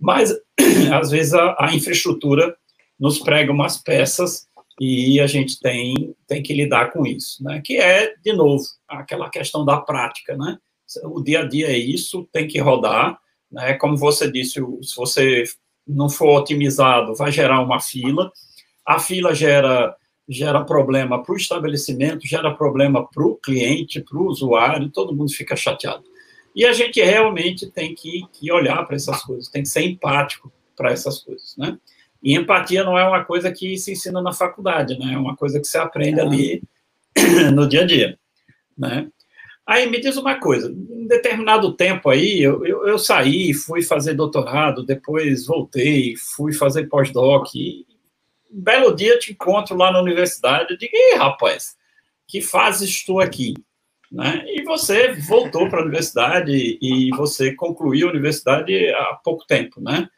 [0.01, 0.33] Mas
[0.95, 2.57] às vezes a, a infraestrutura
[2.99, 4.47] nos prega umas peças
[4.81, 7.61] e a gente tem, tem que lidar com isso, né?
[7.65, 10.57] Que é, de novo, aquela questão da prática, né?
[11.03, 13.19] O dia a dia é isso, tem que rodar,
[13.51, 13.75] né?
[13.75, 15.43] Como você disse, se você
[15.85, 18.31] não for otimizado, vai gerar uma fila,
[18.87, 19.97] a fila gera
[20.29, 25.33] gera problema para o estabelecimento, gera problema para o cliente, para o usuário, todo mundo
[25.33, 26.05] fica chateado.
[26.55, 30.53] E a gente realmente tem que, que olhar para essas coisas, tem que ser empático
[30.77, 31.79] para essas coisas, né?
[32.23, 35.15] E empatia não é uma coisa que se ensina na faculdade, né?
[35.15, 36.63] É uma coisa que você aprende ali
[37.55, 38.19] no dia a dia,
[38.77, 39.09] né?
[39.67, 44.15] Aí me diz uma coisa, em determinado tempo aí, eu, eu, eu saí, fui fazer
[44.15, 47.49] doutorado, depois voltei, fui fazer pós-doc,
[48.51, 51.77] um belo dia te encontro lá na universidade, eu digo, Ih, rapaz,
[52.27, 53.55] que fase estou aqui?
[54.11, 54.45] Né?
[54.47, 60.09] E você voltou para a universidade e você concluiu a universidade há pouco tempo, né?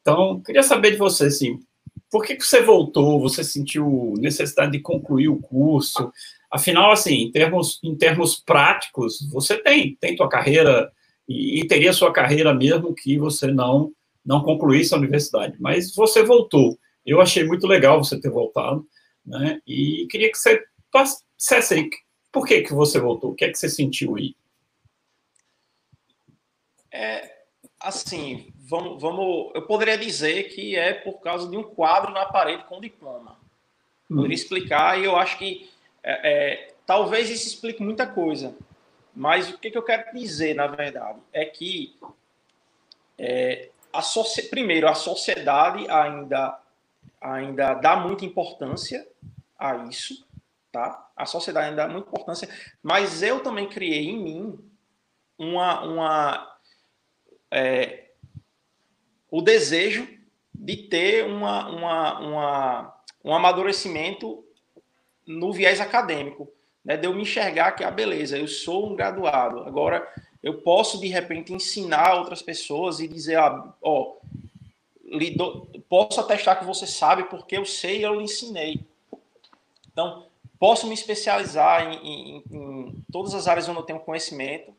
[0.00, 1.60] Então, queria saber de você, assim,
[2.10, 3.20] por que, que você voltou?
[3.20, 6.10] Você sentiu necessidade de concluir o curso?
[6.50, 10.90] Afinal, assim, em termos, em termos práticos, você tem, tem tua carreira
[11.28, 13.92] e, e teria sua carreira mesmo que você não
[14.24, 15.56] não concluísse a universidade.
[15.58, 16.78] Mas você voltou.
[17.08, 18.86] Eu achei muito legal você ter voltado,
[19.24, 19.60] né?
[19.66, 20.62] E queria que você
[21.36, 21.90] dissesse aí
[22.30, 24.36] por que que você voltou, o que é que você sentiu aí?
[26.90, 27.38] É,
[27.80, 32.64] assim, vamos, vamos, eu poderia dizer que é por causa de um quadro na parede
[32.64, 33.38] com diploma.
[34.10, 34.16] Hum.
[34.16, 35.70] Poderia explicar, e eu acho que
[36.02, 38.56] é, é, talvez isso explique muita coisa.
[39.14, 41.96] Mas o que, que eu quero dizer, na verdade, é que
[43.18, 44.02] é, a
[44.50, 46.58] primeiro, a sociedade ainda,
[47.20, 49.06] ainda dá muita importância
[49.58, 50.26] a isso,
[50.70, 51.10] tá?
[51.16, 52.48] A sociedade ainda dá muita importância,
[52.82, 54.70] mas eu também criei em mim
[55.38, 56.58] uma, uma
[57.50, 58.10] é,
[59.30, 60.08] o desejo
[60.54, 62.94] de ter uma, uma, uma,
[63.24, 64.44] um amadurecimento
[65.26, 66.50] no viés acadêmico,
[66.84, 66.96] né?
[66.96, 70.06] de eu me enxergar que, ah, beleza, eu sou um graduado, agora
[70.42, 74.16] eu posso, de repente, ensinar outras pessoas e dizer, ah, ó,
[75.10, 78.80] lido, posso atestar que você sabe porque eu sei e eu lhe ensinei.
[79.90, 80.26] Então,
[80.58, 84.74] posso me especializar em, em, em, todas as áreas onde eu tenho conhecimento,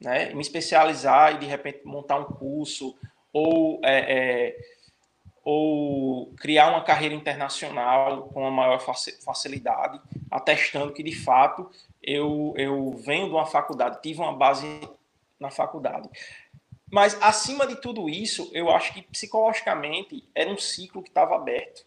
[0.00, 0.32] né?
[0.32, 2.96] me especializar e, de repente, montar um curso
[3.32, 4.56] ou, é, é,
[5.44, 10.00] ou criar uma carreira internacional com uma maior facilidade,
[10.30, 11.68] atestando que, de fato,
[12.02, 14.66] eu, eu venho de uma faculdade, tive uma base
[15.38, 16.08] na faculdade.
[16.90, 21.84] Mas, acima de tudo isso, eu acho que psicologicamente era um ciclo que estava aberto,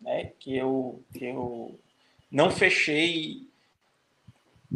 [0.00, 0.32] né?
[0.38, 1.78] que, eu, que eu
[2.30, 3.48] não fechei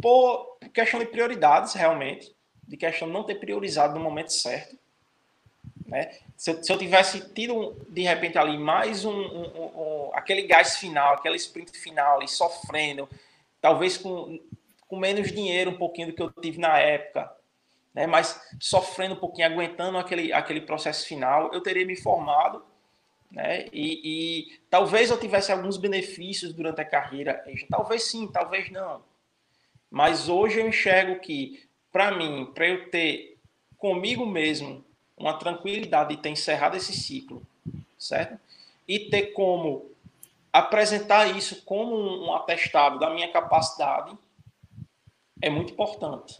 [0.01, 2.35] por questão de prioridades, realmente,
[2.67, 4.77] de questão de não ter priorizado no momento certo.
[5.85, 6.17] Né?
[6.35, 10.77] Se, eu, se eu tivesse tido, de repente, ali mais um, um, um, aquele gás
[10.77, 13.07] final, aquele sprint final ali, sofrendo,
[13.61, 14.39] talvez com,
[14.87, 17.31] com menos dinheiro um pouquinho do que eu tive na época,
[17.93, 18.07] né?
[18.07, 22.63] mas sofrendo um pouquinho, aguentando aquele, aquele processo final, eu teria me formado
[23.33, 23.65] né?
[23.73, 29.01] E, e, talvez eu tivesse alguns benefícios durante a carreira, talvez sim, talvez não.
[29.89, 33.39] Mas hoje eu enxergo que, para mim, para eu ter
[33.75, 34.85] comigo mesmo
[35.17, 37.41] uma tranquilidade de ter encerrado esse ciclo,
[37.97, 38.39] certo?
[38.87, 39.89] E ter como
[40.51, 44.15] apresentar isso como um atestado da minha capacidade
[45.41, 46.37] é muito importante,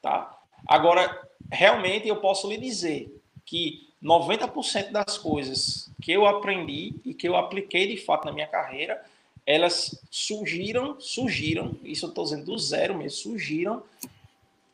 [0.00, 0.35] tá?
[0.66, 7.28] Agora, realmente eu posso lhe dizer que 90% das coisas que eu aprendi e que
[7.28, 9.04] eu apliquei de fato na minha carreira,
[9.44, 13.82] elas surgiram, surgiram, isso eu estou dizendo do zero mesmo, surgiram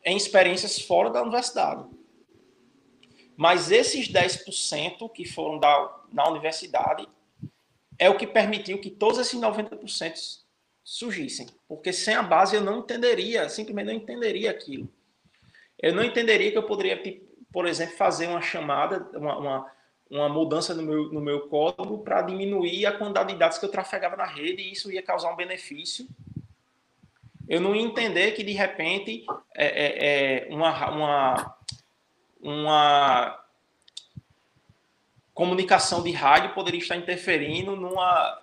[0.04, 1.84] em experiências fora da universidade.
[3.36, 7.06] Mas esses 10% que foram da, na universidade
[7.98, 10.40] é o que permitiu que todos esses 90%
[10.82, 11.46] surgissem.
[11.68, 14.88] Porque sem a base eu não entenderia, simplesmente não entenderia aquilo.
[15.82, 16.96] Eu não entenderia que eu poderia
[17.52, 19.72] por exemplo, fazer uma chamada, uma, uma,
[20.10, 23.70] uma mudança no meu, no meu código para diminuir a quantidade de dados que eu
[23.70, 26.06] trafegava na rede e isso ia causar um benefício.
[27.46, 31.56] Eu não ia entender que, de repente, é, é, é uma, uma,
[32.40, 33.44] uma
[35.34, 38.40] comunicação de rádio poderia estar interferindo numa,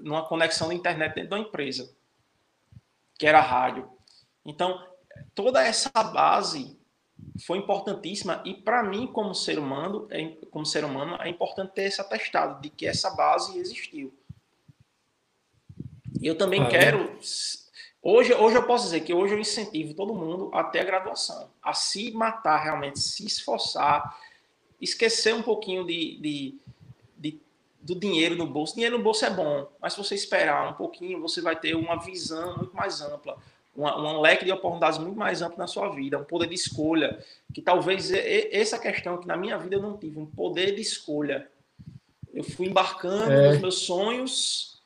[0.00, 1.94] numa conexão de internet dentro da empresa,
[3.18, 3.90] que era rádio.
[4.46, 4.89] Então,
[5.34, 6.78] toda essa base
[7.44, 11.84] foi importantíssima e para mim como ser humano é, como ser humano é importante ter
[11.84, 14.12] esse atestado de que essa base existiu.
[16.20, 17.18] E eu também ah, quero
[18.02, 21.72] hoje hoje eu posso dizer que hoje eu incentivo todo mundo até a graduação a
[21.72, 24.18] se matar realmente se esforçar
[24.80, 26.58] esquecer um pouquinho de, de,
[27.16, 27.40] de
[27.82, 28.74] do dinheiro no bolso.
[28.74, 31.96] Dinheiro no bolso é bom mas se você esperar um pouquinho você vai ter uma
[31.96, 33.38] visão muito mais ampla
[33.76, 37.18] um leque de oportunidades muito mais amplo na sua vida, um poder de escolha,
[37.54, 41.48] que talvez essa questão que na minha vida eu não tive, um poder de escolha.
[42.32, 43.48] Eu fui embarcando é.
[43.50, 44.80] nos meus sonhos.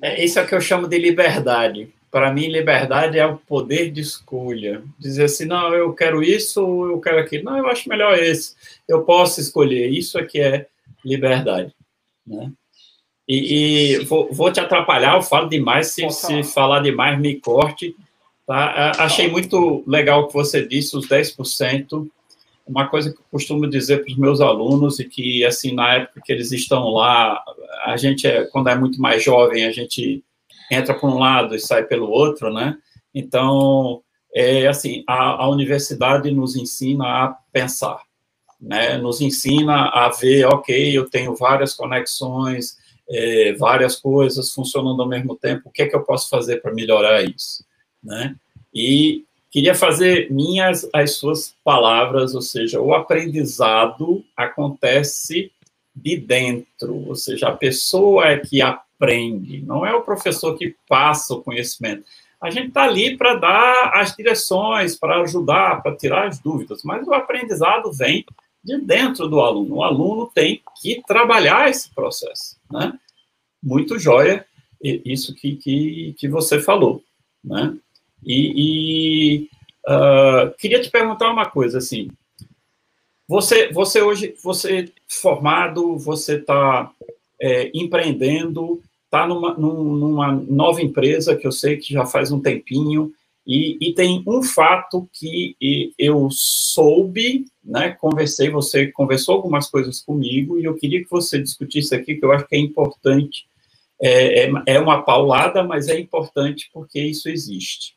[0.00, 1.92] É, isso é o que eu chamo de liberdade.
[2.10, 4.82] Para mim, liberdade é o poder de escolha.
[4.98, 7.44] Dizer assim, não, eu quero isso ou eu quero aquilo.
[7.44, 8.54] Não, eu acho melhor esse.
[8.86, 9.88] Eu posso escolher.
[9.88, 10.66] Isso é que é
[11.04, 11.74] liberdade.
[12.26, 12.52] Né?
[13.26, 17.94] E, e vou, vou, te atrapalhar, eu falo demais, se, se falar demais, me corte.
[18.46, 18.92] Tá?
[18.98, 22.06] Achei muito legal o que você disse, os 10%.
[22.66, 26.20] Uma coisa que eu costumo dizer para os meus alunos, e que, assim, na época
[26.24, 27.42] que eles estão lá,
[27.84, 30.22] a gente, é, quando é muito mais jovem, a gente
[30.70, 32.76] entra por um lado e sai pelo outro, né?
[33.14, 34.02] Então,
[34.34, 38.00] é assim, a, a universidade nos ensina a pensar,
[38.60, 38.96] né?
[38.98, 42.76] Nos ensina a ver, ok, eu tenho várias conexões,
[43.08, 46.72] é, várias coisas funcionando ao mesmo tempo, o que é que eu posso fazer para
[46.74, 47.64] melhorar isso,
[48.02, 48.34] né?
[48.74, 55.52] E queria fazer minhas as suas palavras, ou seja, o aprendizado acontece
[55.94, 61.34] de dentro, ou seja, a pessoa é que aprende, não é o professor que passa
[61.34, 62.04] o conhecimento.
[62.40, 67.06] A gente está ali para dar as direções, para ajudar, para tirar as dúvidas, mas
[67.06, 68.24] o aprendizado vem
[68.62, 69.76] de dentro do aluno.
[69.76, 72.92] O aluno tem que trabalhar esse processo, né?
[73.62, 74.46] Muito jóia
[74.84, 77.02] isso que, que, que você falou,
[77.42, 77.74] né?
[78.22, 79.48] E, e
[79.86, 82.10] uh, queria te perguntar uma coisa, assim,
[83.26, 86.90] você, você hoje, você formado, você está
[87.40, 93.12] é, empreendendo, está numa, numa nova empresa que eu sei que já faz um tempinho,
[93.46, 95.54] e, e, tem um fato que
[95.98, 101.94] eu soube, né, conversei, você conversou algumas coisas comigo, e eu queria que você discutisse
[101.94, 103.46] aqui, que eu acho que é importante,
[104.00, 107.93] é, é, é uma paulada, mas é importante porque isso existe.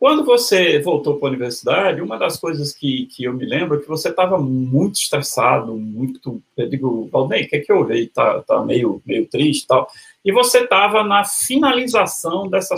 [0.00, 3.82] Quando você voltou para a universidade, uma das coisas que, que eu me lembro é
[3.82, 6.42] que você estava muito estressado, muito.
[6.56, 8.04] Eu digo, Valdem, o que é que eu ouvi?
[8.04, 9.86] Está tá meio, meio triste e tal.
[10.24, 12.76] E você estava na finalização dessa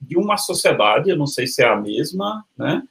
[0.00, 2.84] de uma sociedade, eu não sei se é a mesma, né?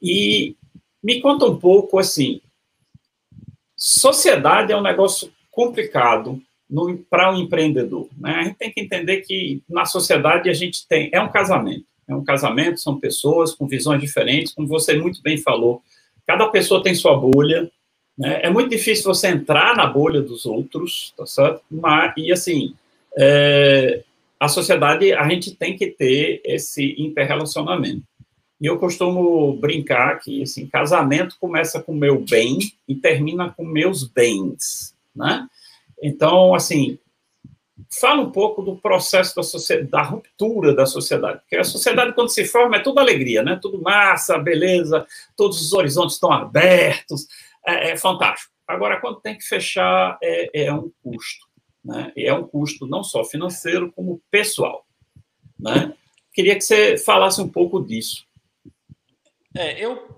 [0.00, 0.54] E
[1.02, 2.40] me conta um pouco assim.
[3.76, 6.40] Sociedade é um negócio complicado
[7.10, 8.08] para um empreendedor.
[8.16, 8.30] Né?
[8.30, 12.14] A gente tem que entender que na sociedade a gente tem é um casamento é
[12.14, 15.82] um casamento, são pessoas com visões diferentes, como você muito bem falou.
[16.26, 17.70] Cada pessoa tem sua bolha,
[18.16, 18.40] né?
[18.42, 21.62] É muito difícil você entrar na bolha dos outros, tá certo?
[21.70, 22.74] Mas, e assim,
[23.16, 24.02] é,
[24.38, 28.02] a sociedade, a gente tem que ter esse interrelacionamento.
[28.60, 34.04] E eu costumo brincar que, assim, casamento começa com meu bem e termina com meus
[34.04, 35.46] bens, né?
[36.02, 36.98] Então, assim,
[38.00, 39.42] fala um pouco do processo da,
[39.82, 41.40] da ruptura da sociedade.
[41.40, 43.58] Porque a sociedade, quando se forma, é tudo alegria, né?
[43.60, 47.26] Tudo massa, beleza, todos os horizontes estão abertos,
[47.66, 48.52] é, é fantástico.
[48.66, 51.46] Agora, quando tem que fechar, é, é, um custo.
[51.84, 52.12] Né?
[52.16, 54.86] E é um custo não só financeiro, como pessoal.
[55.58, 55.92] Né?
[56.32, 58.26] Queria que você falasse um pouco disso.
[59.54, 60.08] É, eu,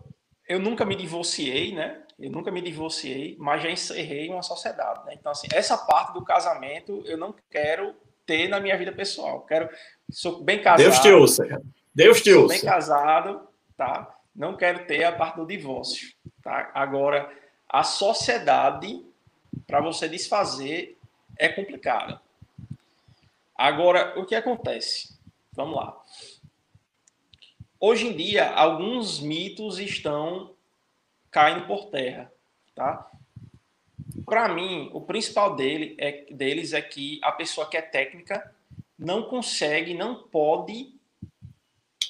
[0.49, 2.03] eu nunca me divorciei, né?
[2.19, 5.05] Eu nunca me divorciei, mas já encerrei uma sociedade.
[5.05, 5.15] Né?
[5.15, 7.95] Então, assim, essa parte do casamento eu não quero
[8.25, 9.43] ter na minha vida pessoal.
[9.43, 9.69] Quero,
[10.11, 10.83] sou bem casado.
[10.83, 11.63] Deus te ouça, cara.
[11.95, 12.55] Deus te ouça.
[12.55, 14.19] bem casado, tá?
[14.35, 16.71] Não quero ter a parte do divórcio, tá?
[16.75, 17.31] Agora,
[17.69, 19.05] a sociedade,
[19.67, 20.99] para você desfazer,
[21.39, 22.21] é complicada.
[23.55, 25.17] Agora, o que acontece?
[25.53, 25.99] Vamos lá.
[27.81, 30.56] Hoje em dia, alguns mitos estão
[31.31, 32.33] caindo por terra,
[32.75, 33.11] tá?
[34.25, 38.55] Para mim, o principal dele é, deles é que a pessoa que é técnica
[38.99, 40.95] não consegue, não pode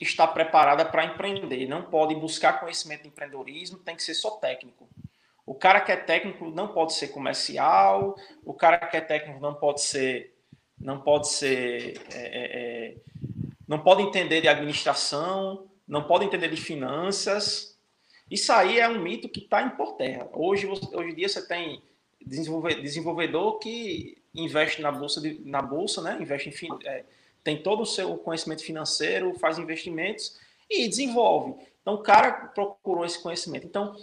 [0.00, 4.88] estar preparada para empreender, não pode buscar conhecimento de empreendedorismo, tem que ser só técnico.
[5.44, 9.54] O cara que é técnico não pode ser comercial, o cara que é técnico não
[9.54, 10.34] pode ser,
[10.78, 12.96] não pode ser, é, é, é
[13.66, 17.76] não pode entender de administração, não pode entender de finanças,
[18.31, 20.29] isso aí é um mito que está em por terra.
[20.33, 21.83] Hoje, hoje em dia você tem
[22.24, 26.18] desenvolvedor que investe na bolsa, de, na bolsa, né?
[26.20, 27.05] Investe em, é,
[27.45, 31.55] tem todo o seu conhecimento financeiro, faz investimentos e desenvolve.
[31.81, 33.66] Então, o cara procurou esse conhecimento.
[33.66, 33.95] Então,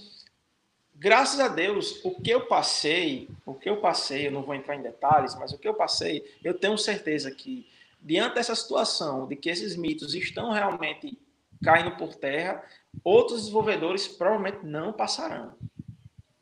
[0.95, 4.77] graças a Deus, o que eu passei, o que eu passei, eu não vou entrar
[4.77, 7.67] em detalhes, mas o que eu passei, eu tenho certeza que
[8.01, 11.17] diante dessa situação de que esses mitos estão realmente
[11.63, 12.63] caindo por terra,
[13.03, 15.55] outros desenvolvedores provavelmente não passarão.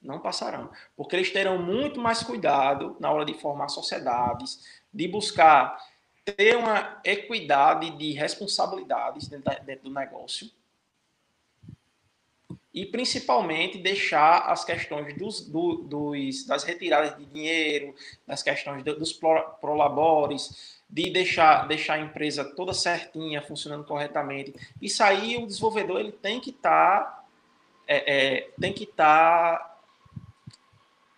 [0.02, 0.72] Não passarão.
[0.96, 5.78] Porque eles terão muito mais cuidado na hora de formar sociedades, de buscar
[6.26, 10.50] ter uma equidade de responsabilidades dentro do negócio.
[12.74, 17.94] E principalmente deixar as questões dos, do, dos, das retiradas de dinheiro,
[18.26, 19.12] das questões dos
[19.60, 24.54] prolabores, de deixar, deixar a empresa toda certinha, funcionando corretamente.
[24.82, 27.24] Isso aí o desenvolvedor ele tem que estar tá,
[27.88, 29.78] é, é, tem que estar tá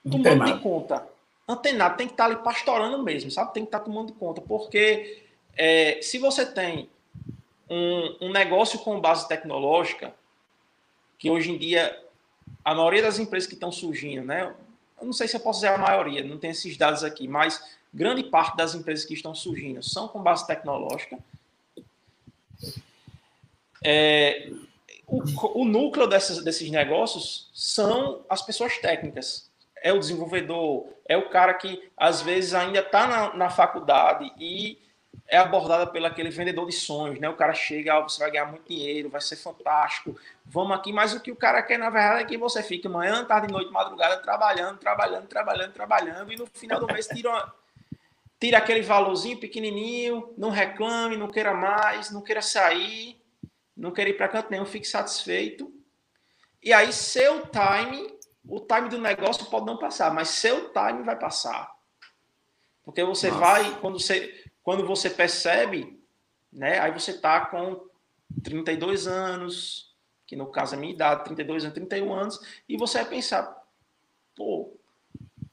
[0.04, 0.54] tomando Antenado.
[0.54, 1.08] de conta.
[1.48, 3.52] Antenado, tem que estar tá ali pastorando mesmo, sabe?
[3.54, 5.24] Tem que estar tá tomando de conta, porque
[5.58, 6.88] é, se você tem
[7.68, 10.14] um, um negócio com base tecnológica,
[11.18, 12.00] que hoje em dia
[12.64, 14.54] a maioria das empresas que estão surgindo, né?
[15.00, 17.62] Eu não sei se eu posso dizer a maioria, não tem esses dados aqui, mas
[17.94, 21.18] grande parte das empresas que estão surgindo são com base tecnológica.
[23.84, 24.50] É,
[25.06, 29.52] o, o, núcleo dessas, desses negócios são as pessoas técnicas.
[29.76, 34.80] É o desenvolvedor, é o cara que às vezes ainda está na, na, faculdade e
[35.28, 37.28] é abordada pelo aquele vendedor de sonhos, né?
[37.28, 41.20] O cara chega, você vai ganhar muito dinheiro, vai ser fantástico, vamos aqui, mas o
[41.20, 44.78] que o cara quer, na verdade, é que você fique manhã, tarde, noite, madrugada, trabalhando,
[44.78, 47.54] trabalhando, trabalhando, trabalhando, e no final do mês tira uma,
[48.44, 53.18] tira aquele valorzinho pequenininho, não reclame, não queira mais, não queira sair,
[53.76, 55.74] não queira ir para canto nenhum, fique satisfeito.
[56.62, 61.18] E aí seu time, o time do negócio pode não passar, mas seu time vai
[61.18, 61.74] passar.
[62.84, 63.40] Porque você Nossa.
[63.40, 65.98] vai, quando você, quando você percebe,
[66.52, 67.88] né, aí você está com
[68.44, 69.96] 32 anos,
[70.28, 73.64] que no caso é a minha idade, 32 anos, 31 anos, e você vai pensar,
[74.36, 74.78] pô,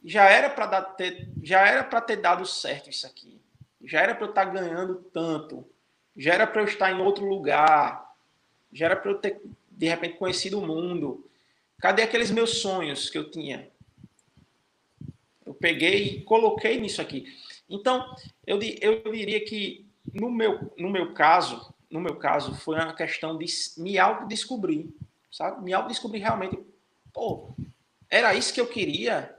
[0.04, 3.40] já era para ter, já era para ter dado certo isso aqui.
[3.82, 5.66] Já era para eu estar tá ganhando tanto.
[6.16, 8.14] Já era para eu estar em outro lugar.
[8.72, 9.40] Já era para eu ter
[9.70, 11.26] de repente conhecido o mundo.
[11.78, 13.70] Cadê aqueles meus sonhos que eu tinha?
[15.44, 17.24] Eu peguei e coloquei nisso aqui.
[17.68, 18.14] Então,
[18.46, 23.36] eu, eu diria que no meu, no meu caso, no meu caso, foi uma questão
[23.36, 23.46] de
[23.78, 24.88] me autodescobrir,
[25.30, 25.64] sabe?
[25.64, 26.58] Me autodescobrir realmente.
[27.12, 27.54] Pô,
[28.08, 29.34] era isso que eu queria.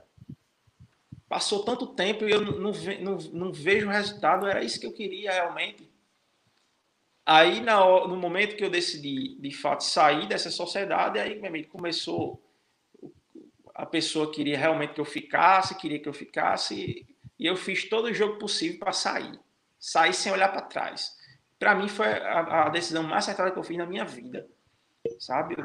[1.32, 4.46] Passou tanto tempo e eu não, não, não vejo resultado.
[4.46, 5.90] Era isso que eu queria realmente.
[7.24, 12.42] Aí, no momento que eu decidi, de fato, sair dessa sociedade, aí meu amigo, começou.
[13.74, 17.06] A pessoa queria realmente que eu ficasse, queria que eu ficasse,
[17.38, 19.40] e eu fiz todo o jogo possível para sair.
[19.78, 21.16] Sair sem olhar para trás
[21.62, 24.48] para mim foi a, a, decisão mais acertada que eu fiz na minha vida,
[25.20, 25.54] sabe?
[25.56, 25.64] Eu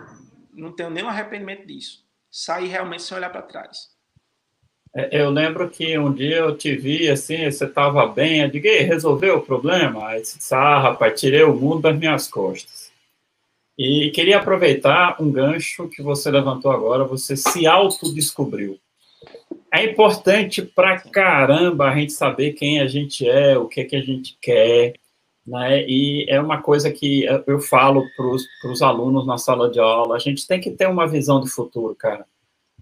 [0.53, 2.07] não tenho nenhum arrependimento disso.
[2.29, 3.96] Sair realmente sem olhar para trás.
[4.97, 8.67] É, eu lembro que um dia eu te vi assim, você estava bem, eu digo,
[8.67, 10.07] resolveu o problema?
[10.07, 12.91] Aí disse, ah, rapaz, tirei o mundo das minhas costas.
[13.77, 18.79] E queria aproveitar um gancho que você levantou agora, você se autodescobriu.
[19.71, 23.95] É importante pra caramba a gente saber quem a gente é, o que, é que
[23.95, 24.93] a gente quer,
[25.45, 25.85] né?
[25.87, 30.19] E é uma coisa que eu falo para os alunos na sala de aula, a
[30.19, 32.25] gente tem que ter uma visão de futuro, cara.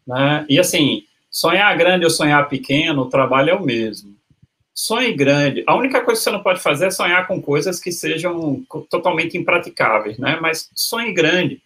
[0.07, 0.45] Né?
[0.47, 1.03] E assim,
[1.35, 4.15] sonhar grande ou sonhar pequeno, o trabalho é o mesmo.
[4.73, 5.65] Sonhe grande.
[5.67, 9.37] A única coisa que você não pode fazer é sonhar com coisas que sejam totalmente
[9.37, 10.39] impraticáveis, né?
[10.41, 11.61] Mas sonhe grande.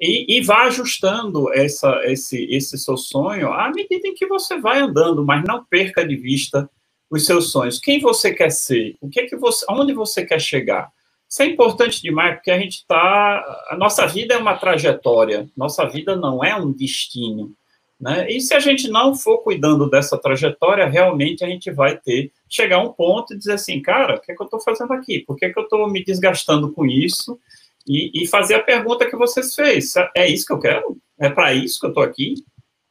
[0.00, 4.80] E, e vá ajustando essa, esse, esse seu sonho à medida em que você vai
[4.80, 6.70] andando, mas não perca de vista
[7.10, 7.78] os seus sonhos.
[7.78, 8.96] Quem você quer ser?
[9.02, 10.90] O que é que você, aonde você quer chegar?
[11.28, 15.86] Isso é importante demais porque a gente está, a nossa vida é uma trajetória, nossa
[15.86, 17.54] vida não é um destino,
[18.00, 18.30] né?
[18.30, 22.76] E se a gente não for cuidando dessa trajetória, realmente a gente vai ter chegar
[22.76, 25.20] a um ponto e dizer assim, cara, o que é que eu estou fazendo aqui?
[25.20, 27.38] Por que, é que eu estou me desgastando com isso?
[27.86, 30.96] E, e, fazer a pergunta que vocês fez, é isso que eu quero?
[31.18, 32.34] É para isso que eu estou aqui?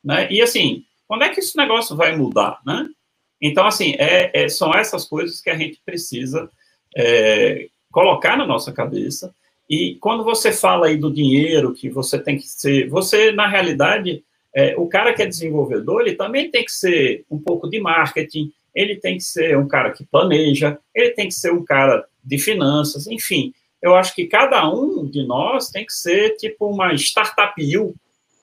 [0.04, 0.32] Né?
[0.32, 2.88] E assim, quando é que esse negócio vai mudar, né?
[3.42, 6.50] Então, assim, é, é, são essas coisas que a gente precisa
[6.96, 9.34] é, colocar na nossa cabeça.
[9.70, 12.90] E quando você fala aí do dinheiro, que você tem que ser.
[12.90, 14.24] Você, na realidade,
[14.56, 18.52] é, o cara que é desenvolvedor, ele também tem que ser um pouco de marketing,
[18.74, 22.38] ele tem que ser um cara que planeja, ele tem que ser um cara de
[22.38, 23.54] finanças, enfim.
[23.82, 27.96] Eu acho que cada um de nós tem que ser tipo uma startup you,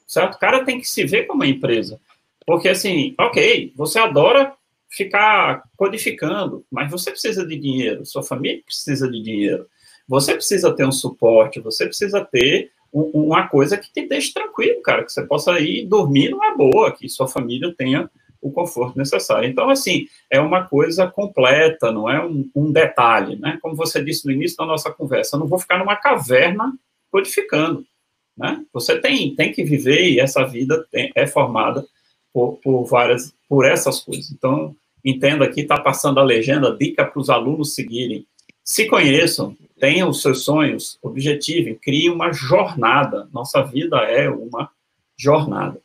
[0.07, 0.34] certo?
[0.34, 2.00] O cara tem que se ver como uma empresa.
[2.46, 4.52] Porque, assim, ok, você adora
[4.88, 9.66] ficar codificando, mas você precisa de dinheiro, sua família precisa de dinheiro,
[10.09, 12.70] você precisa ter um suporte, você precisa ter
[13.12, 17.09] uma coisa que te deixe tranquilo, cara, que você possa ir dormir numa boa, que
[17.09, 19.49] sua família tenha o conforto necessário.
[19.49, 23.59] Então, assim, é uma coisa completa, não é um, um detalhe, né?
[23.61, 26.72] Como você disse no início da nossa conversa, eu não vou ficar numa caverna
[27.11, 27.84] codificando,
[28.36, 28.64] né?
[28.72, 31.84] Você tem, tem que viver e essa vida tem, é formada
[32.32, 34.30] por, por várias, por essas coisas.
[34.30, 34.74] Então,
[35.05, 38.26] entenda aqui, está passando a legenda, dica para os alunos seguirem.
[38.64, 43.29] Se conheçam, tenham os seus sonhos, objetivem, criem uma jornada.
[43.33, 44.70] Nossa vida é uma
[45.16, 45.81] jornada.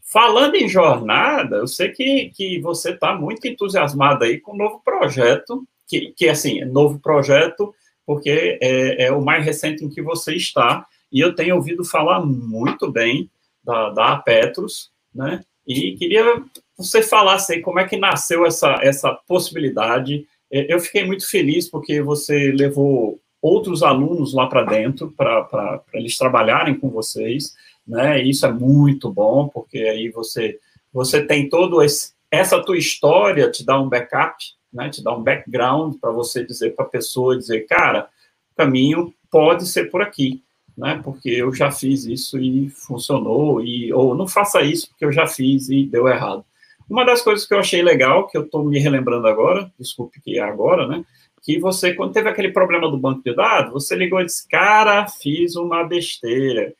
[0.00, 4.80] Falando em jornada, eu sei que, que você está muito entusiasmado aí com um novo
[4.84, 7.74] projeto, que, que assim, é novo projeto,
[8.04, 12.24] porque é, é, o mais recente em que você está, e eu tenho ouvido falar
[12.24, 13.30] muito bem
[13.64, 15.44] da, da Petros, né?
[15.66, 20.26] E queria que você falasse aí como é que nasceu essa, essa possibilidade.
[20.50, 26.16] É, eu fiquei muito feliz porque você levou outros alunos lá para dentro para eles
[26.16, 27.52] trabalharem com vocês,
[27.86, 28.22] né?
[28.22, 30.58] Isso é muito bom porque aí você
[30.92, 34.36] você tem todo esse, essa tua história te dá um backup,
[34.72, 34.88] né?
[34.88, 38.08] Te dá um background para você dizer para a pessoa dizer, cara,
[38.52, 40.42] o caminho pode ser por aqui
[40.76, 41.00] né?
[41.02, 45.26] Porque eu já fiz isso e funcionou, e ou não faça isso porque eu já
[45.26, 46.44] fiz e deu errado.
[46.88, 50.38] Uma das coisas que eu achei legal, que eu estou me relembrando agora, desculpe que
[50.38, 51.04] é agora, né?
[51.42, 55.06] Que você, quando teve aquele problema do banco de dados, você ligou e disse, cara,
[55.08, 56.72] fiz uma besteira,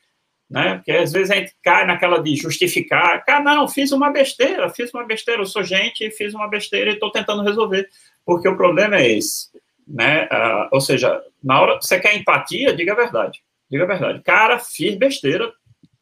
[0.49, 0.75] né?
[0.75, 4.93] Porque às vezes a gente cai naquela de justificar, cara, não, fiz uma besteira, fiz
[4.93, 7.89] uma besteira, eu sou gente, fiz uma besteira e estou tentando resolver,
[8.25, 9.49] porque o problema é esse,
[9.87, 10.27] né?
[10.31, 13.43] Ah, ou seja, na hora que você quer empatia, diga a verdade.
[13.69, 14.21] Diga a verdade.
[14.21, 15.51] Cara, fiz besteira,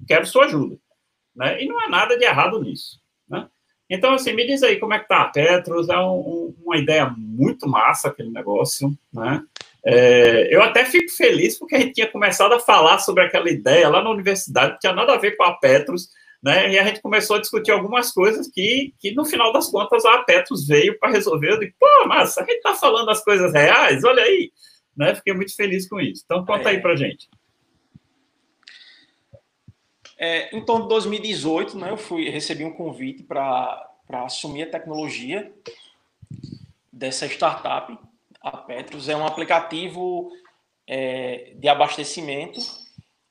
[0.08, 0.78] quero sua ajuda.
[1.36, 1.64] Né?
[1.64, 3.00] E não há nada de errado nisso.
[3.30, 3.48] Né?
[3.94, 6.78] Então, assim, me diz aí como é que tá a Petros, é um, um, uma
[6.78, 9.44] ideia muito massa aquele negócio, né?
[9.84, 13.90] É, eu até fico feliz porque a gente tinha começado a falar sobre aquela ideia
[13.90, 16.08] lá na universidade, que tinha nada a ver com a Petros,
[16.42, 16.72] né?
[16.72, 20.20] E a gente começou a discutir algumas coisas que, que no final das contas, a
[20.20, 21.52] Petros veio para resolver.
[21.52, 24.54] Eu digo, pô, mas a gente está falando as coisas reais, olha aí.
[24.96, 25.14] Né?
[25.16, 26.22] Fiquei muito feliz com isso.
[26.24, 26.76] Então, conta é.
[26.76, 27.28] aí para gente.
[30.24, 33.90] É, em torno de 2018, né, eu fui recebi um convite para
[34.24, 35.52] assumir a tecnologia
[36.94, 37.98] dessa startup.
[38.40, 40.32] A Petros é um aplicativo
[40.86, 42.60] é, de abastecimento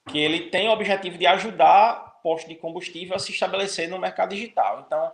[0.08, 4.34] que ele tem o objetivo de ajudar postos de combustível a se estabelecer no mercado
[4.34, 4.82] digital.
[4.84, 5.12] Então,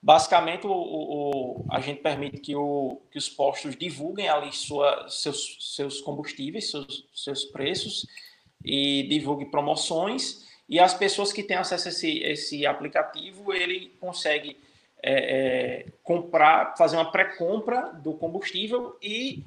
[0.00, 5.58] basicamente, o, o, a gente permite que, o, que os postos divulguem ali sua, seus,
[5.76, 8.06] seus combustíveis, seus, seus preços
[8.64, 14.56] e divulguem promoções e as pessoas que têm acesso a esse, esse aplicativo, ele consegue
[15.02, 19.42] é, é, comprar, fazer uma pré-compra do combustível e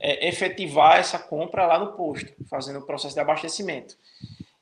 [0.00, 3.96] é, efetivar essa compra lá no posto, fazendo o processo de abastecimento.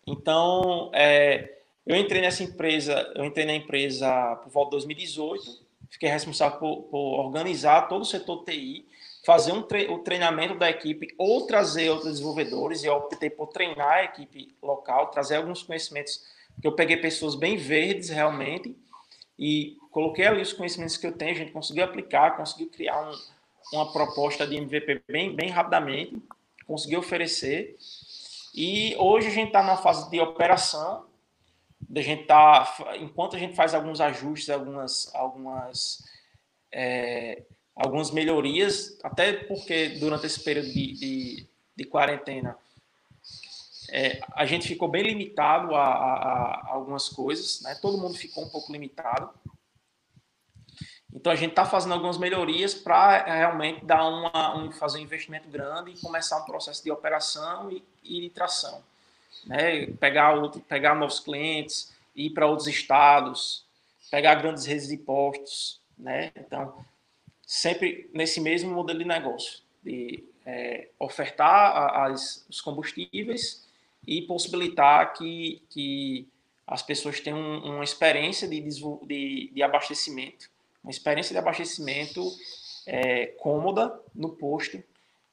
[0.06, 6.08] Então, é, eu entrei nessa empresa, eu entrei na empresa por volta de 2018, fiquei
[6.10, 8.84] responsável por, por organizar todo o setor TI,
[9.24, 13.48] fazer um tre o treinamento da equipe ou trazer outros desenvolvedores, e eu optei por
[13.48, 16.24] treinar a equipe local, trazer alguns conhecimentos,
[16.60, 18.76] que eu peguei pessoas bem verdes realmente,
[19.38, 23.14] e coloquei ali os conhecimentos que eu tenho, a gente conseguiu aplicar, conseguiu criar um,
[23.72, 26.20] uma proposta de MVP bem, bem rapidamente,
[26.66, 27.76] conseguiu oferecer,
[28.54, 31.06] e hoje a gente está na fase de operação,
[31.94, 36.04] a gente tá, enquanto a gente faz alguns ajustes, algumas, algumas
[36.70, 37.42] é,
[37.74, 42.56] algumas melhorias, até porque durante esse período de, de, de quarentena
[43.90, 47.74] é, a gente ficou bem limitado a, a, a, algumas coisas, né?
[47.74, 49.30] todo mundo ficou um pouco limitado.
[51.14, 55.46] Então a gente está fazendo algumas melhorias para realmente dar uma, um, fazer um investimento
[55.48, 58.82] grande e começar um processo de operação e, e de tração.
[59.44, 59.88] Né?
[60.00, 63.66] Pegar, outro, pegar novos clientes, ir para outros estados,
[64.10, 65.80] pegar grandes redes de postos.
[65.98, 66.32] Né?
[66.34, 66.82] Então,
[67.52, 73.68] sempre nesse mesmo modelo de negócio, de é, ofertar as, os combustíveis
[74.06, 76.26] e possibilitar que, que
[76.66, 80.48] as pessoas tenham uma experiência de, de, de abastecimento,
[80.82, 82.26] uma experiência de abastecimento
[82.86, 84.82] é, cômoda no posto,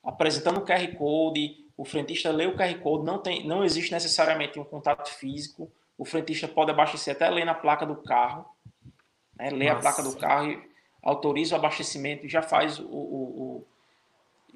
[0.04, 4.60] apresentando o QR Code, o frentista lê o QR Code, não, tem, não existe necessariamente
[4.60, 8.46] um contato físico, o frentista pode abastecer até ler na placa do carro,
[9.38, 10.69] né, ler a placa do carro e
[11.02, 13.68] autoriza o abastecimento, já faz o, o, o,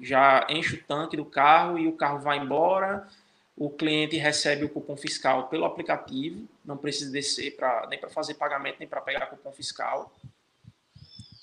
[0.00, 3.08] já enche o tanque do carro e o carro vai embora.
[3.56, 8.34] O cliente recebe o cupom fiscal pelo aplicativo, não precisa descer para nem para fazer
[8.34, 10.12] pagamento nem para pegar cupom fiscal.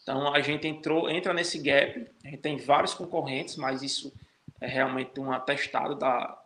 [0.03, 2.07] Então a gente entrou, entra nesse gap.
[2.23, 4.13] A gente tem vários concorrentes, mas isso
[4.59, 6.37] é realmente um atestado da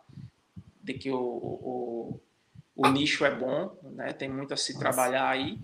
[0.82, 2.20] de que o, o,
[2.76, 4.12] o nicho é bom, né?
[4.12, 4.84] Tem muito a se Nossa.
[4.84, 5.58] trabalhar aí.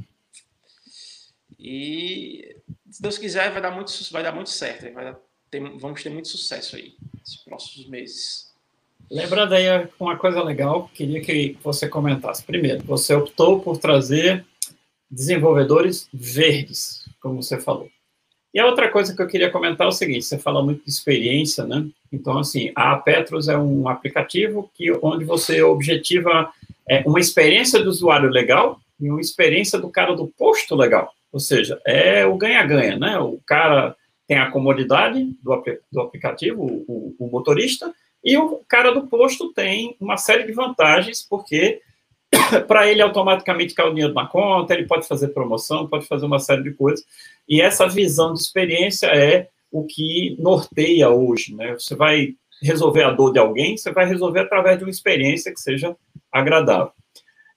[1.56, 2.56] E
[2.92, 4.92] se Deus quiser, vai dar muito, vai dar muito certo.
[4.92, 5.14] Vai
[5.80, 8.52] vamos ter muito sucesso aí nos próximos meses.
[9.10, 9.66] Lembrando aí
[9.98, 12.44] uma coisa legal, queria que você comentasse.
[12.44, 14.44] Primeiro, você optou por trazer
[15.10, 17.88] desenvolvedores verdes, como você falou.
[18.54, 20.90] E a outra coisa que eu queria comentar é o seguinte: você fala muito de
[20.90, 21.86] experiência, né?
[22.10, 26.52] Então, assim, a Petros é um aplicativo que, onde você objetiva
[26.88, 31.12] é, uma experiência do usuário legal e uma experiência do cara do posto legal.
[31.32, 33.18] Ou seja, é o ganha-ganha, né?
[33.18, 33.96] O cara
[34.28, 39.96] tem a comodidade do, do aplicativo, o, o, motorista, e o cara do posto tem
[39.98, 41.80] uma série de vantagens, porque
[42.68, 46.38] para ele automaticamente cai o dinheiro na conta, ele pode fazer promoção, pode fazer uma
[46.38, 47.04] série de coisas.
[47.48, 51.72] E essa visão de experiência é o que norteia hoje, né?
[51.72, 55.60] Você vai resolver a dor de alguém, você vai resolver através de uma experiência que
[55.60, 55.96] seja
[56.30, 56.92] agradável.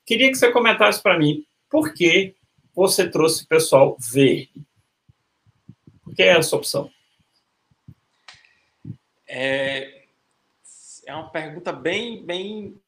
[0.05, 2.33] Queria que você comentasse para mim por que
[2.75, 4.51] você trouxe pessoal verde?
[6.03, 6.91] Por que é essa opção?
[9.27, 10.03] É,
[11.05, 12.79] é uma pergunta bem, bem,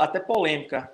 [0.00, 0.92] até polêmica.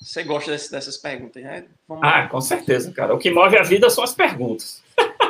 [0.00, 1.66] Você gosta desse, dessas perguntas, né?
[1.86, 3.14] Vamos ah, com certeza, cara.
[3.14, 4.82] O que move a vida são as perguntas.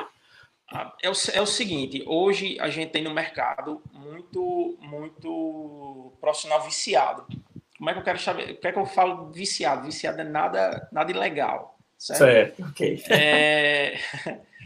[0.73, 6.63] Ah, é o, é o seguinte, hoje a gente tem no mercado muito, muito profissional
[6.63, 7.27] viciado.
[7.81, 8.51] Como é que eu quero saber?
[8.51, 9.87] O que é que eu falo viciado?
[9.87, 11.79] Viciado é nada, nada ilegal.
[11.97, 12.19] Certo?
[12.19, 13.03] certo ok.
[13.09, 13.99] É,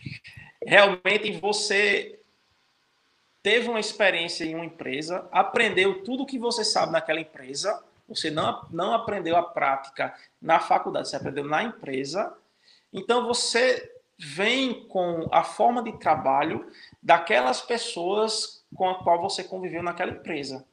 [0.66, 2.18] realmente você
[3.40, 8.32] teve uma experiência em uma empresa, aprendeu tudo o que você sabe naquela empresa, você
[8.32, 10.12] não, não aprendeu a prática
[10.42, 12.36] na faculdade, você aprendeu na empresa.
[12.92, 16.68] Então você vem com a forma de trabalho
[17.00, 20.66] daquelas pessoas com a qual você conviveu naquela empresa.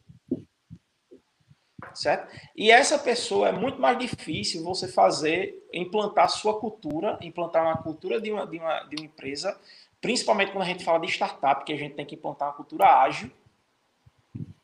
[1.93, 2.33] Certo?
[2.55, 8.19] E essa pessoa é muito mais difícil você fazer, implantar sua cultura, implantar uma cultura
[8.19, 9.59] de uma, de uma, de uma empresa,
[10.01, 13.01] principalmente quando a gente fala de startup, que a gente tem que implantar uma cultura
[13.01, 13.29] ágil,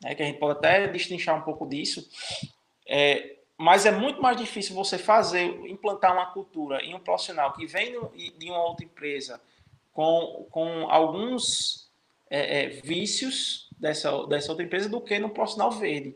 [0.01, 2.09] né, que a gente pode até destrinchar um pouco disso.
[2.87, 7.65] É, mas é muito mais difícil você fazer, implantar uma cultura em um profissional que
[7.65, 7.91] vem
[8.37, 9.41] de uma outra empresa
[9.91, 11.89] com, com alguns
[12.29, 16.15] é, é, vícios dessa, dessa outra empresa do que no profissional verde.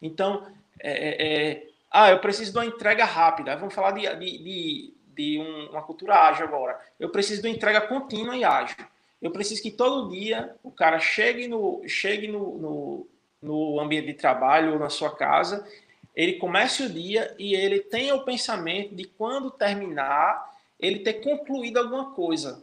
[0.00, 0.46] Então,
[0.80, 3.56] é, é, é ah, eu preciso de uma entrega rápida.
[3.56, 6.78] Vamos falar de, de, de, de um, uma cultura ágil agora.
[7.00, 8.76] Eu preciso de uma entrega contínua e ágil.
[9.20, 13.06] Eu preciso que todo dia o cara chegue no, chegue no, no,
[13.42, 15.66] no ambiente de trabalho ou na sua casa,
[16.14, 21.78] ele comece o dia e ele tenha o pensamento de quando terminar, ele ter concluído
[21.78, 22.62] alguma coisa.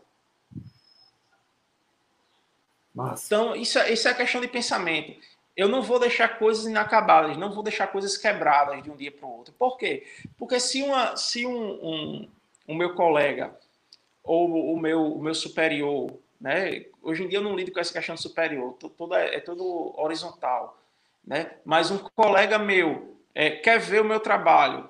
[2.93, 3.25] Massa.
[3.25, 5.19] Então, isso, é, isso é a questão de pensamento.
[5.55, 9.25] Eu não vou deixar coisas inacabadas, não vou deixar coisas quebradas de um dia para
[9.25, 9.53] o outro.
[9.53, 10.05] Por quê?
[10.37, 12.29] Porque se, uma, se um, um,
[12.67, 13.55] um meu colega
[14.23, 16.85] ou o meu, o meu superior, né?
[17.01, 20.77] Hoje em dia eu não lido com essa questão superior, todo, é, é todo horizontal,
[21.25, 21.51] né?
[21.63, 24.89] Mas um colega meu é, quer ver o meu trabalho,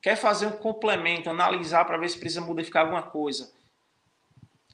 [0.00, 3.52] quer fazer um complemento, analisar para ver se precisa modificar alguma coisa.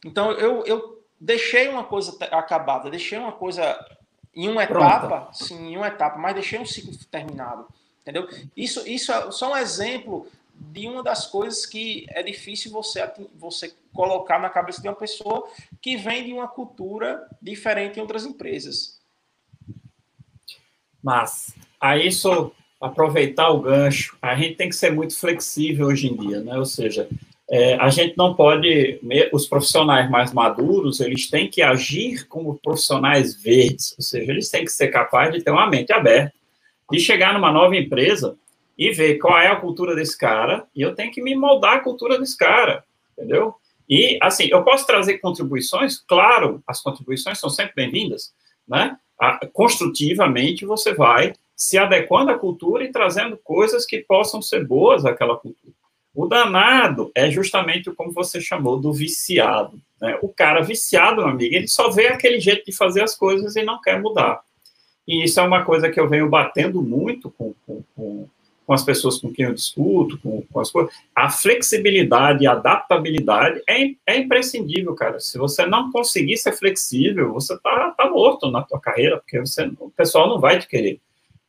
[0.05, 3.79] Então eu, eu deixei uma coisa acabada, deixei uma coisa
[4.35, 5.33] em uma etapa, Pronta.
[5.33, 7.67] sim, em uma etapa, mas deixei um ciclo terminado,
[8.03, 8.29] entendeu?
[8.57, 10.27] Isso, isso é só um exemplo
[10.57, 15.49] de uma das coisas que é difícil você, você colocar na cabeça de uma pessoa
[15.81, 19.01] que vem de uma cultura diferente em outras empresas.
[21.03, 26.17] Mas, a isso, aproveitar o gancho, a gente tem que ser muito flexível hoje em
[26.17, 26.57] dia, né?
[26.57, 27.09] Ou seja,
[27.51, 29.01] é, a gente não pode,
[29.33, 34.65] os profissionais mais maduros, eles têm que agir como profissionais verdes, ou seja, eles têm
[34.65, 36.33] que ser capazes de ter uma mente aberta,
[36.91, 38.37] de chegar numa nova empresa
[38.79, 41.81] e ver qual é a cultura desse cara, e eu tenho que me moldar a
[41.81, 42.83] cultura desse cara,
[43.13, 43.55] entendeu?
[43.89, 45.99] E, assim, eu posso trazer contribuições?
[45.99, 48.33] Claro, as contribuições são sempre bem-vindas,
[48.67, 48.97] né?
[49.53, 55.37] Construtivamente, você vai se adequando à cultura e trazendo coisas que possam ser boas àquela
[55.37, 55.74] cultura.
[56.15, 59.81] O danado é justamente como você chamou do viciado.
[60.01, 60.17] Né?
[60.23, 63.65] O cara viciado, meu amigo, ele só vê aquele jeito de fazer as coisas e
[63.65, 64.41] não quer mudar.
[65.07, 68.29] E isso é uma coisa que eu venho batendo muito com, com, com,
[68.65, 70.95] com as pessoas com quem eu discuto, com, com as coisas.
[71.15, 75.19] A flexibilidade a adaptabilidade é, é imprescindível, cara.
[75.19, 79.71] Se você não conseguir ser flexível, você tá, tá morto na tua carreira, porque você,
[79.79, 81.01] o pessoal não vai te querer,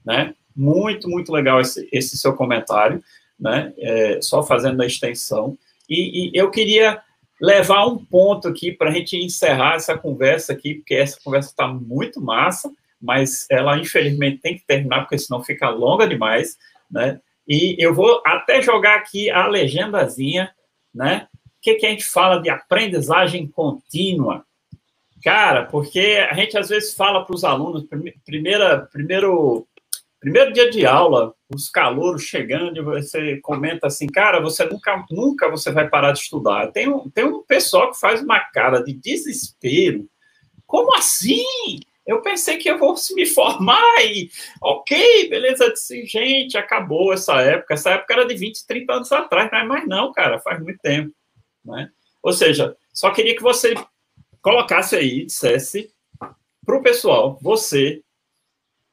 [0.03, 0.33] né?
[0.55, 3.03] Muito, muito legal esse, esse seu comentário
[3.39, 3.73] né?
[3.77, 5.57] É, só fazendo a extensão.
[5.89, 7.01] E, e, eu queria
[7.41, 11.67] levar um ponto aqui para a gente encerrar essa conversa aqui, porque essa conversa está
[11.67, 12.71] muito massa,
[13.01, 16.57] mas ela infelizmente tem que terminar, porque senão fica longa demais,
[16.89, 17.19] né?
[17.47, 20.51] E eu vou até jogar aqui a legendazinha,
[20.93, 21.27] né?
[21.45, 24.45] O que, que a gente fala de aprendizagem contínua?
[25.23, 27.85] Cara, porque a gente às vezes fala para os alunos,
[28.23, 29.67] primeira, primeiro
[30.25, 35.49] Primeiro dia de aula, os calouros chegando, e você comenta assim, cara, você nunca, nunca
[35.49, 36.71] você vai parar de estudar.
[36.71, 40.07] Tem um, tem um pessoal que faz uma cara de desespero.
[40.67, 41.79] Como assim?
[42.05, 44.29] Eu pensei que eu fosse me formar e,
[44.61, 47.73] ok, beleza, disse, gente, acabou essa época.
[47.73, 51.11] Essa época era de 20, 30 anos atrás, mas, mas não, cara, faz muito tempo.
[51.63, 51.89] Né?
[52.21, 53.73] Ou seja, só queria que você
[54.41, 55.91] colocasse aí, dissesse
[56.63, 58.01] para o pessoal, você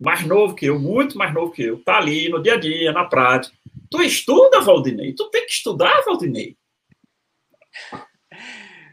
[0.03, 2.93] mais novo que eu, muito mais novo que eu, tá ali no dia a dia,
[2.93, 3.57] na prática.
[3.91, 5.13] Tu estuda, Valdinei?
[5.13, 6.57] Tu tem que estudar, Valdinei?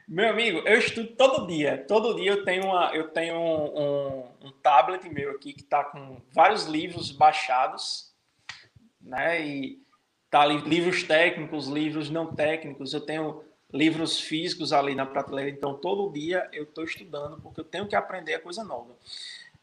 [0.07, 1.85] Meu amigo, eu estudo todo dia.
[1.87, 5.83] Todo dia eu tenho, uma, eu tenho um, um, um tablet meu aqui que está
[5.83, 8.11] com vários livros baixados,
[8.99, 9.45] né?
[9.45, 9.79] E
[10.29, 12.93] tá ali livros técnicos, livros não técnicos.
[12.93, 15.51] Eu tenho livros físicos ali na prateleira.
[15.51, 18.95] Então todo dia eu estou estudando porque eu tenho que aprender a coisa nova.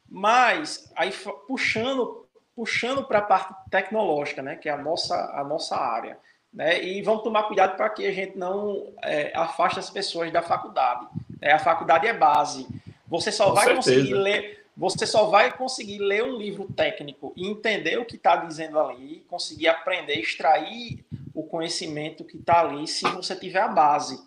[0.09, 1.13] Mas aí
[1.47, 6.19] puxando puxando para a parte tecnológica, né, que é a nossa a nossa área,
[6.53, 10.41] né, e vamos tomar cuidado para que a gente não é, afaste as pessoas da
[10.41, 11.07] faculdade.
[11.41, 12.67] É, a faculdade é base.
[13.09, 13.91] Você só Com vai certeza.
[13.91, 18.37] conseguir ler você só vai conseguir ler um livro técnico e entender o que está
[18.37, 21.03] dizendo ali, conseguir aprender, extrair
[21.35, 24.21] o conhecimento que está ali, se você tiver a base.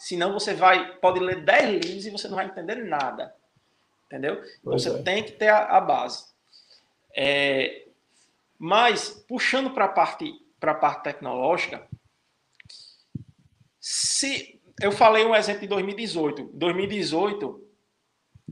[0.00, 3.32] Senão você vai pode ler 10 livros e você não vai entender nada
[4.12, 4.42] entendeu?
[4.60, 5.02] Então você é.
[5.02, 6.26] tem que ter a, a base.
[7.16, 7.86] É,
[8.58, 11.88] mas, puxando para a parte, a parte tecnológica,
[13.80, 16.50] se eu falei um exemplo de 2018.
[16.52, 17.68] 2018,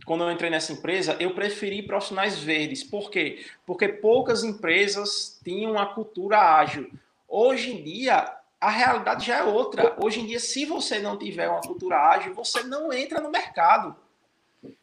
[0.07, 2.83] quando eu entrei nessa empresa, eu preferi profissionais verdes.
[2.83, 3.45] Por quê?
[3.67, 6.91] Porque poucas empresas tinham uma cultura ágil.
[7.29, 9.97] Hoje em dia, a realidade já é outra.
[10.03, 13.95] Hoje em dia, se você não tiver uma cultura ágil, você não entra no mercado.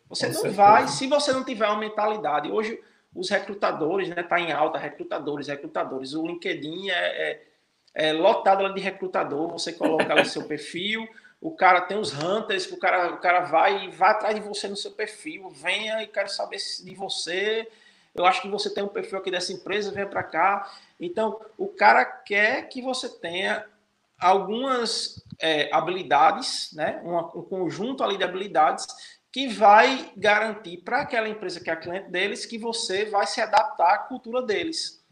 [0.10, 0.56] Você Com não certeza.
[0.56, 2.52] vai, se você não tiver uma mentalidade.
[2.52, 2.80] Hoje,
[3.14, 6.14] os recrutadores, né, tá em alta, recrutadores, recrutadores.
[6.14, 7.44] O LinkedIn é, é,
[7.94, 9.52] é lotado de recrutador.
[9.52, 11.08] Você coloca ali seu perfil,
[11.42, 14.68] o cara tem os hunters, o cara, o cara vai e vai atrás de você
[14.68, 17.68] no seu perfil, venha e quero saber de você.
[18.16, 20.72] Eu acho que você tem um perfil aqui dessa empresa, venha para cá.
[21.00, 23.66] Então, o cara quer que você tenha
[24.20, 27.00] algumas é, habilidades, né?
[27.04, 28.88] Um, um, conjunto ali de habilidades
[29.32, 33.94] que vai garantir para aquela empresa que é cliente deles que você vai se adaptar
[33.94, 35.04] à cultura deles,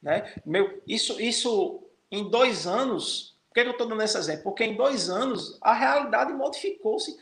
[0.00, 0.34] né?
[0.44, 4.44] Meu, isso, isso em dois anos por que, eu estou dando esse exemplo?
[4.44, 7.14] Porque em dois anos a realidade modificou-se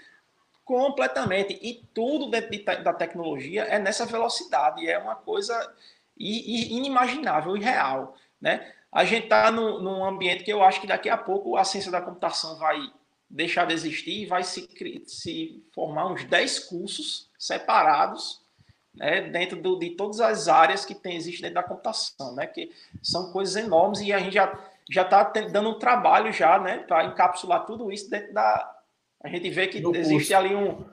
[0.64, 5.74] completamente e tudo dentro de, da tecnologia é nessa velocidade, é uma coisa
[6.16, 8.72] inimaginável, irreal, né?
[8.92, 12.00] A gente está num ambiente que eu acho que daqui a pouco a ciência da
[12.00, 12.78] computação vai
[13.30, 14.68] deixar de existir e vai se,
[15.06, 18.40] se formar uns 10 cursos separados
[18.94, 22.72] né, dentro do, de todas as áreas que tem, existe dentro da computação, né, que
[23.00, 24.58] são coisas enormes e a gente já
[24.90, 28.76] já está dando um trabalho já, né, para encapsular tudo isso dentro da.
[29.22, 30.36] A gente vê que no existe curso.
[30.36, 30.84] ali um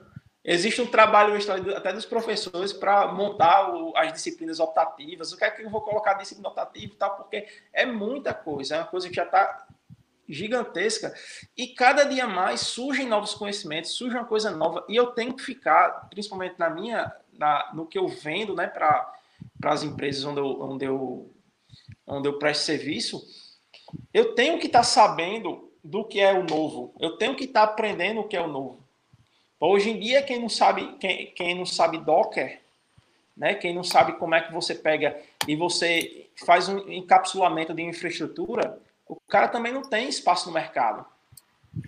[0.44, 1.34] existe um trabalho
[1.76, 5.32] até dos professores para montar o, as disciplinas optativas.
[5.32, 8.76] O que é que eu vou colocar disciplina optativa e tal, porque é muita coisa,
[8.76, 9.66] é uma coisa que já está
[10.28, 11.14] gigantesca
[11.56, 15.42] e cada dia mais surgem novos conhecimentos, surge uma coisa nova e eu tenho que
[15.42, 19.12] ficar, principalmente na minha, na, no que eu vendo, né, para
[19.64, 21.30] as empresas onde eu, onde eu
[22.06, 23.22] onde eu presto serviço,
[24.12, 26.94] eu tenho que estar tá sabendo do que é o novo.
[26.98, 28.82] Eu tenho que estar tá aprendendo o que é o novo.
[29.60, 32.60] Hoje em dia, quem não sabe, quem, quem não sabe Docker,
[33.36, 33.54] né?
[33.54, 38.78] Quem não sabe como é que você pega e você faz um encapsulamento de infraestrutura,
[39.08, 41.04] o cara também não tem espaço no mercado.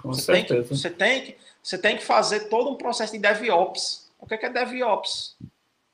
[0.01, 0.55] Com você certeza.
[0.55, 4.11] Tem que, você, tem que, você tem que fazer todo um processo de DevOps.
[4.19, 5.37] O que é, é DevOps?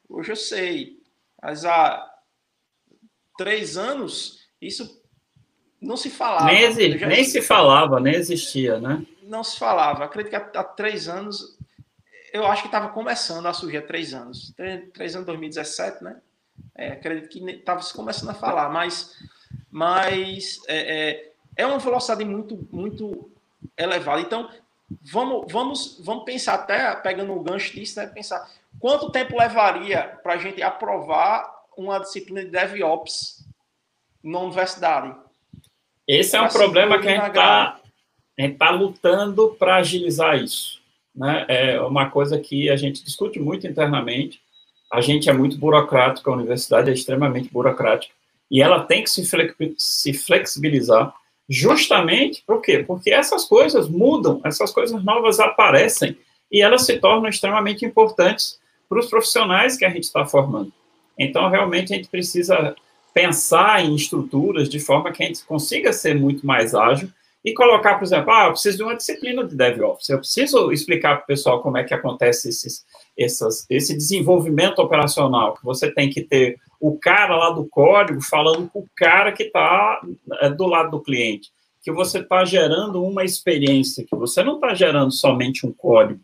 [0.08, 1.02] Hoje eu sei,
[1.42, 2.14] mas há
[3.36, 5.02] três anos isso
[5.80, 6.46] não se falava.
[6.46, 7.06] Nem, exi...
[7.06, 9.04] nem se falava, nem existia, né?
[9.22, 10.04] Não se falava.
[10.04, 11.58] Acredito que há, há três anos,
[12.32, 14.52] eu acho que estava começando a surgir há três anos.
[14.56, 16.20] Três, três anos, 2017, né?
[16.74, 19.12] É, acredito que estava se começando a falar, mas,
[19.70, 23.30] mas é, é, é uma velocidade muito, muito
[23.76, 24.20] elevada.
[24.20, 24.48] Então,
[25.02, 28.06] vamos, vamos, vamos pensar, até pegando o gancho disso, né?
[28.06, 28.48] Pensar
[28.78, 33.46] quanto tempo levaria para a gente aprovar uma disciplina de DevOps
[34.22, 35.14] na universidade?
[36.06, 37.80] Esse é um problema que a gente está
[38.58, 40.80] tá lutando para agilizar isso.
[41.14, 41.44] Né?
[41.48, 44.40] É uma coisa que a gente discute muito internamente.
[44.92, 48.14] A gente é muito burocrático, a universidade é extremamente burocrática,
[48.50, 51.14] e ela tem que se flexibilizar
[51.48, 52.84] justamente por quê?
[52.86, 56.16] Porque essas coisas mudam, essas coisas novas aparecem,
[56.50, 60.72] e elas se tornam extremamente importantes para os profissionais que a gente está formando.
[61.18, 62.74] Então, realmente, a gente precisa
[63.12, 67.08] pensar em estruturas de forma que a gente consiga ser muito mais ágil
[67.44, 71.16] e colocar, por exemplo, ah, eu preciso de uma disciplina de DevOps, eu preciso explicar
[71.16, 72.84] para o pessoal como é que acontece esses,
[73.16, 78.68] essas, esse desenvolvimento operacional, que você tem que ter o cara lá do código falando
[78.68, 80.00] com o cara que está
[80.40, 81.50] é, do lado do cliente,
[81.82, 86.20] que você está gerando uma experiência, que você não está gerando somente um código,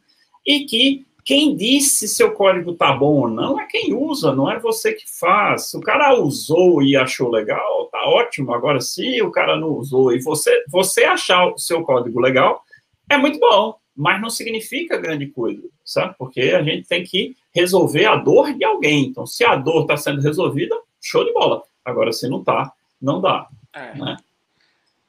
[0.46, 4.50] e que quem diz se seu código tá bom ou não é quem usa, não
[4.50, 5.70] é você que faz.
[5.70, 8.52] Se o cara usou e achou legal, tá ótimo.
[8.52, 12.64] Agora, se o cara não usou e você, você achar o seu código legal,
[13.08, 16.14] é muito bom, mas não significa grande coisa, sabe?
[16.18, 19.06] Porque a gente tem que resolver a dor de alguém.
[19.06, 21.62] Então, se a dor está sendo resolvida, show de bola.
[21.84, 23.48] Agora, se não está, não dá.
[23.72, 23.94] É.
[23.94, 24.16] Né?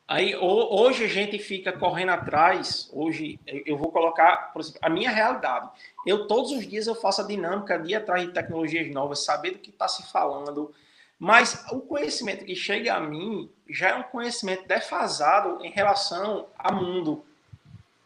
[0.07, 2.89] Aí hoje a gente fica correndo atrás.
[2.93, 5.69] Hoje eu vou colocar, exemplo, a minha realidade.
[6.05, 9.51] Eu todos os dias eu faço a dinâmica de ir atrás de tecnologias novas, saber
[9.51, 10.73] do que está se falando.
[11.17, 16.75] Mas o conhecimento que chega a mim já é um conhecimento defasado em relação ao
[16.75, 17.23] mundo,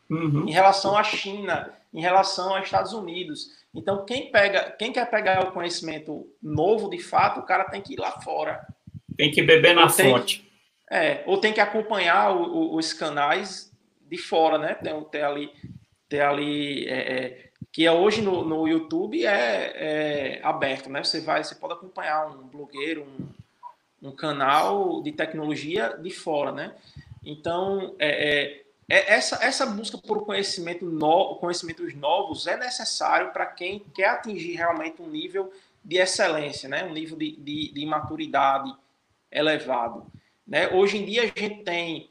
[0.09, 0.47] uhum.
[0.47, 3.47] em relação à China, em relação aos Estados Unidos.
[3.73, 7.93] Então, quem pega, quem quer pegar o conhecimento novo de fato, o cara tem que
[7.93, 8.65] ir lá fora.
[9.15, 10.49] Tem que beber na tem, fonte.
[10.89, 14.75] É, ou tem que acompanhar o, o, os canais de fora, né?
[14.75, 15.51] Tem, tem ali,
[16.07, 21.03] tem ali é, é, que é hoje no, no YouTube é, é, aberto, né?
[21.03, 26.75] Você vai, você pode acompanhar um blogueiro, um, um canal de tecnologia de fora, né?
[27.23, 33.79] Então, é, é essa, essa busca por conhecimento no, conhecimentos novos é necessário para quem
[33.93, 35.51] quer atingir realmente um nível
[35.83, 36.85] de excelência, né?
[36.85, 38.73] um nível de, de, de maturidade
[39.31, 40.05] elevado.
[40.45, 40.69] Né?
[40.69, 42.09] Hoje em dia a gente tem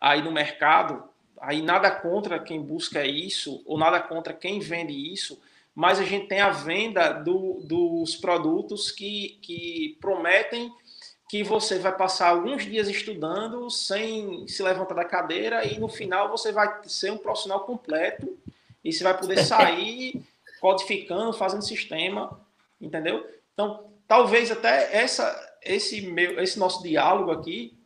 [0.00, 1.04] aí no mercado,
[1.40, 5.40] aí nada contra quem busca isso, ou nada contra quem vende isso,
[5.74, 10.72] mas a gente tem a venda do, dos produtos que, que prometem
[11.34, 16.28] que você vai passar alguns dias estudando sem se levantar da cadeira e no final
[16.28, 18.38] você vai ser um profissional completo
[18.84, 20.22] e você vai poder sair
[20.60, 22.40] codificando, fazendo sistema,
[22.80, 23.28] entendeu?
[23.52, 27.76] Então, talvez até essa, esse, meu, esse nosso diálogo aqui,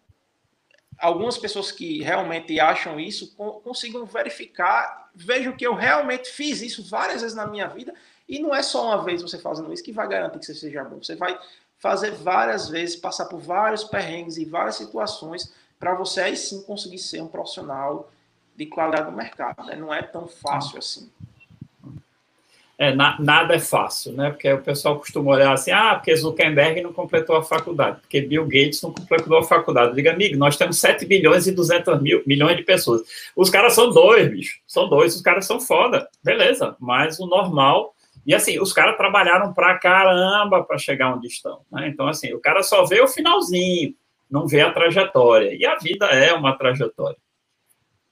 [0.98, 3.34] algumas pessoas que realmente acham isso
[3.64, 7.94] consigam verificar, vejam que eu realmente fiz isso várias vezes na minha vida
[8.28, 10.84] e não é só uma vez você fazendo isso que vai garantir que você seja
[10.84, 11.02] bom.
[11.02, 11.40] Você vai
[11.78, 16.98] fazer várias vezes, passar por vários perrengues e várias situações para você aí sim conseguir
[16.98, 18.10] ser um profissional
[18.56, 19.64] de qualidade no mercado.
[19.64, 19.76] Né?
[19.76, 21.08] Não é tão fácil assim.
[22.76, 24.30] É, na, nada é fácil, né?
[24.30, 28.44] Porque o pessoal costuma olhar assim, ah, porque Zuckerberg não completou a faculdade, porque Bill
[28.44, 29.96] Gates não completou a faculdade.
[29.96, 33.02] Diga, amigo, nós temos 7 bilhões e 200 mil, milhões de pessoas.
[33.34, 34.60] Os caras são dois, bicho.
[34.64, 36.08] São dois, os caras são foda.
[36.22, 41.62] Beleza, mas o normal e assim, os caras trabalharam pra caramba para chegar onde estão.
[41.70, 41.88] Né?
[41.88, 43.94] Então, assim, o cara só vê o finalzinho,
[44.30, 45.54] não vê a trajetória.
[45.54, 47.16] E a vida é uma trajetória.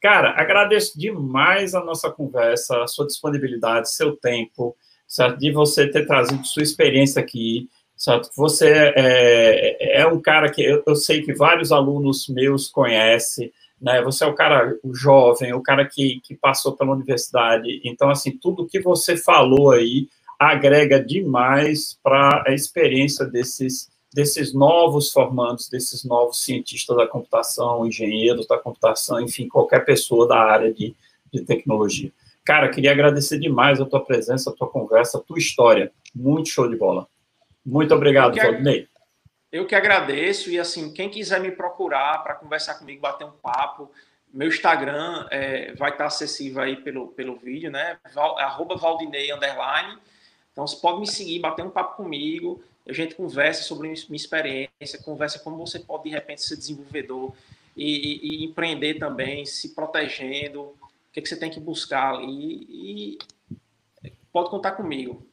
[0.01, 4.77] Cara, agradeço demais a nossa conversa, a sua disponibilidade, seu tempo,
[5.07, 5.39] certo?
[5.39, 8.31] De você ter trazido sua experiência aqui, certo?
[8.37, 13.53] Você é, é, é um cara que eu, eu sei que vários alunos meus conhecem,
[13.81, 14.03] né?
[14.03, 17.81] Você é o cara o jovem, o cara que, que passou pela universidade.
[17.85, 20.09] Então, assim, tudo que você falou aí
[20.39, 28.47] agrega demais para a experiência desses, desses novos formandos, desses novos cientistas da computação, engenheiros
[28.47, 30.95] da computação, enfim, qualquer pessoa da área de,
[31.33, 32.13] de tecnologia.
[32.45, 35.91] Cara, queria agradecer demais a tua presença, a tua conversa, a tua história.
[36.15, 37.09] Muito show de bola.
[37.65, 38.87] Muito obrigado, Valdinei.
[39.57, 43.91] Eu que agradeço e assim, quem quiser me procurar para conversar comigo, bater um papo,
[44.31, 47.97] meu Instagram é, vai estar acessível aí pelo, pelo vídeo, né?
[48.13, 48.37] Val,
[48.77, 49.99] Valdinei Underline.
[50.53, 55.03] Então você pode me seguir, bater um papo comigo, a gente conversa sobre minha experiência,
[55.03, 57.33] conversa como você pode de repente ser desenvolvedor
[57.75, 60.79] e, e, e empreender também, se protegendo, o
[61.15, 63.19] que, que você tem que buscar ali e
[64.31, 65.27] pode contar comigo.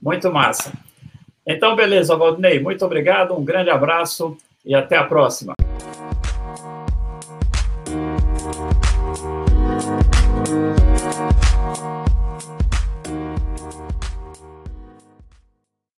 [0.00, 0.72] Muito massa.
[1.46, 5.54] Então, beleza, Valdinei, muito obrigado, um grande abraço e até a próxima.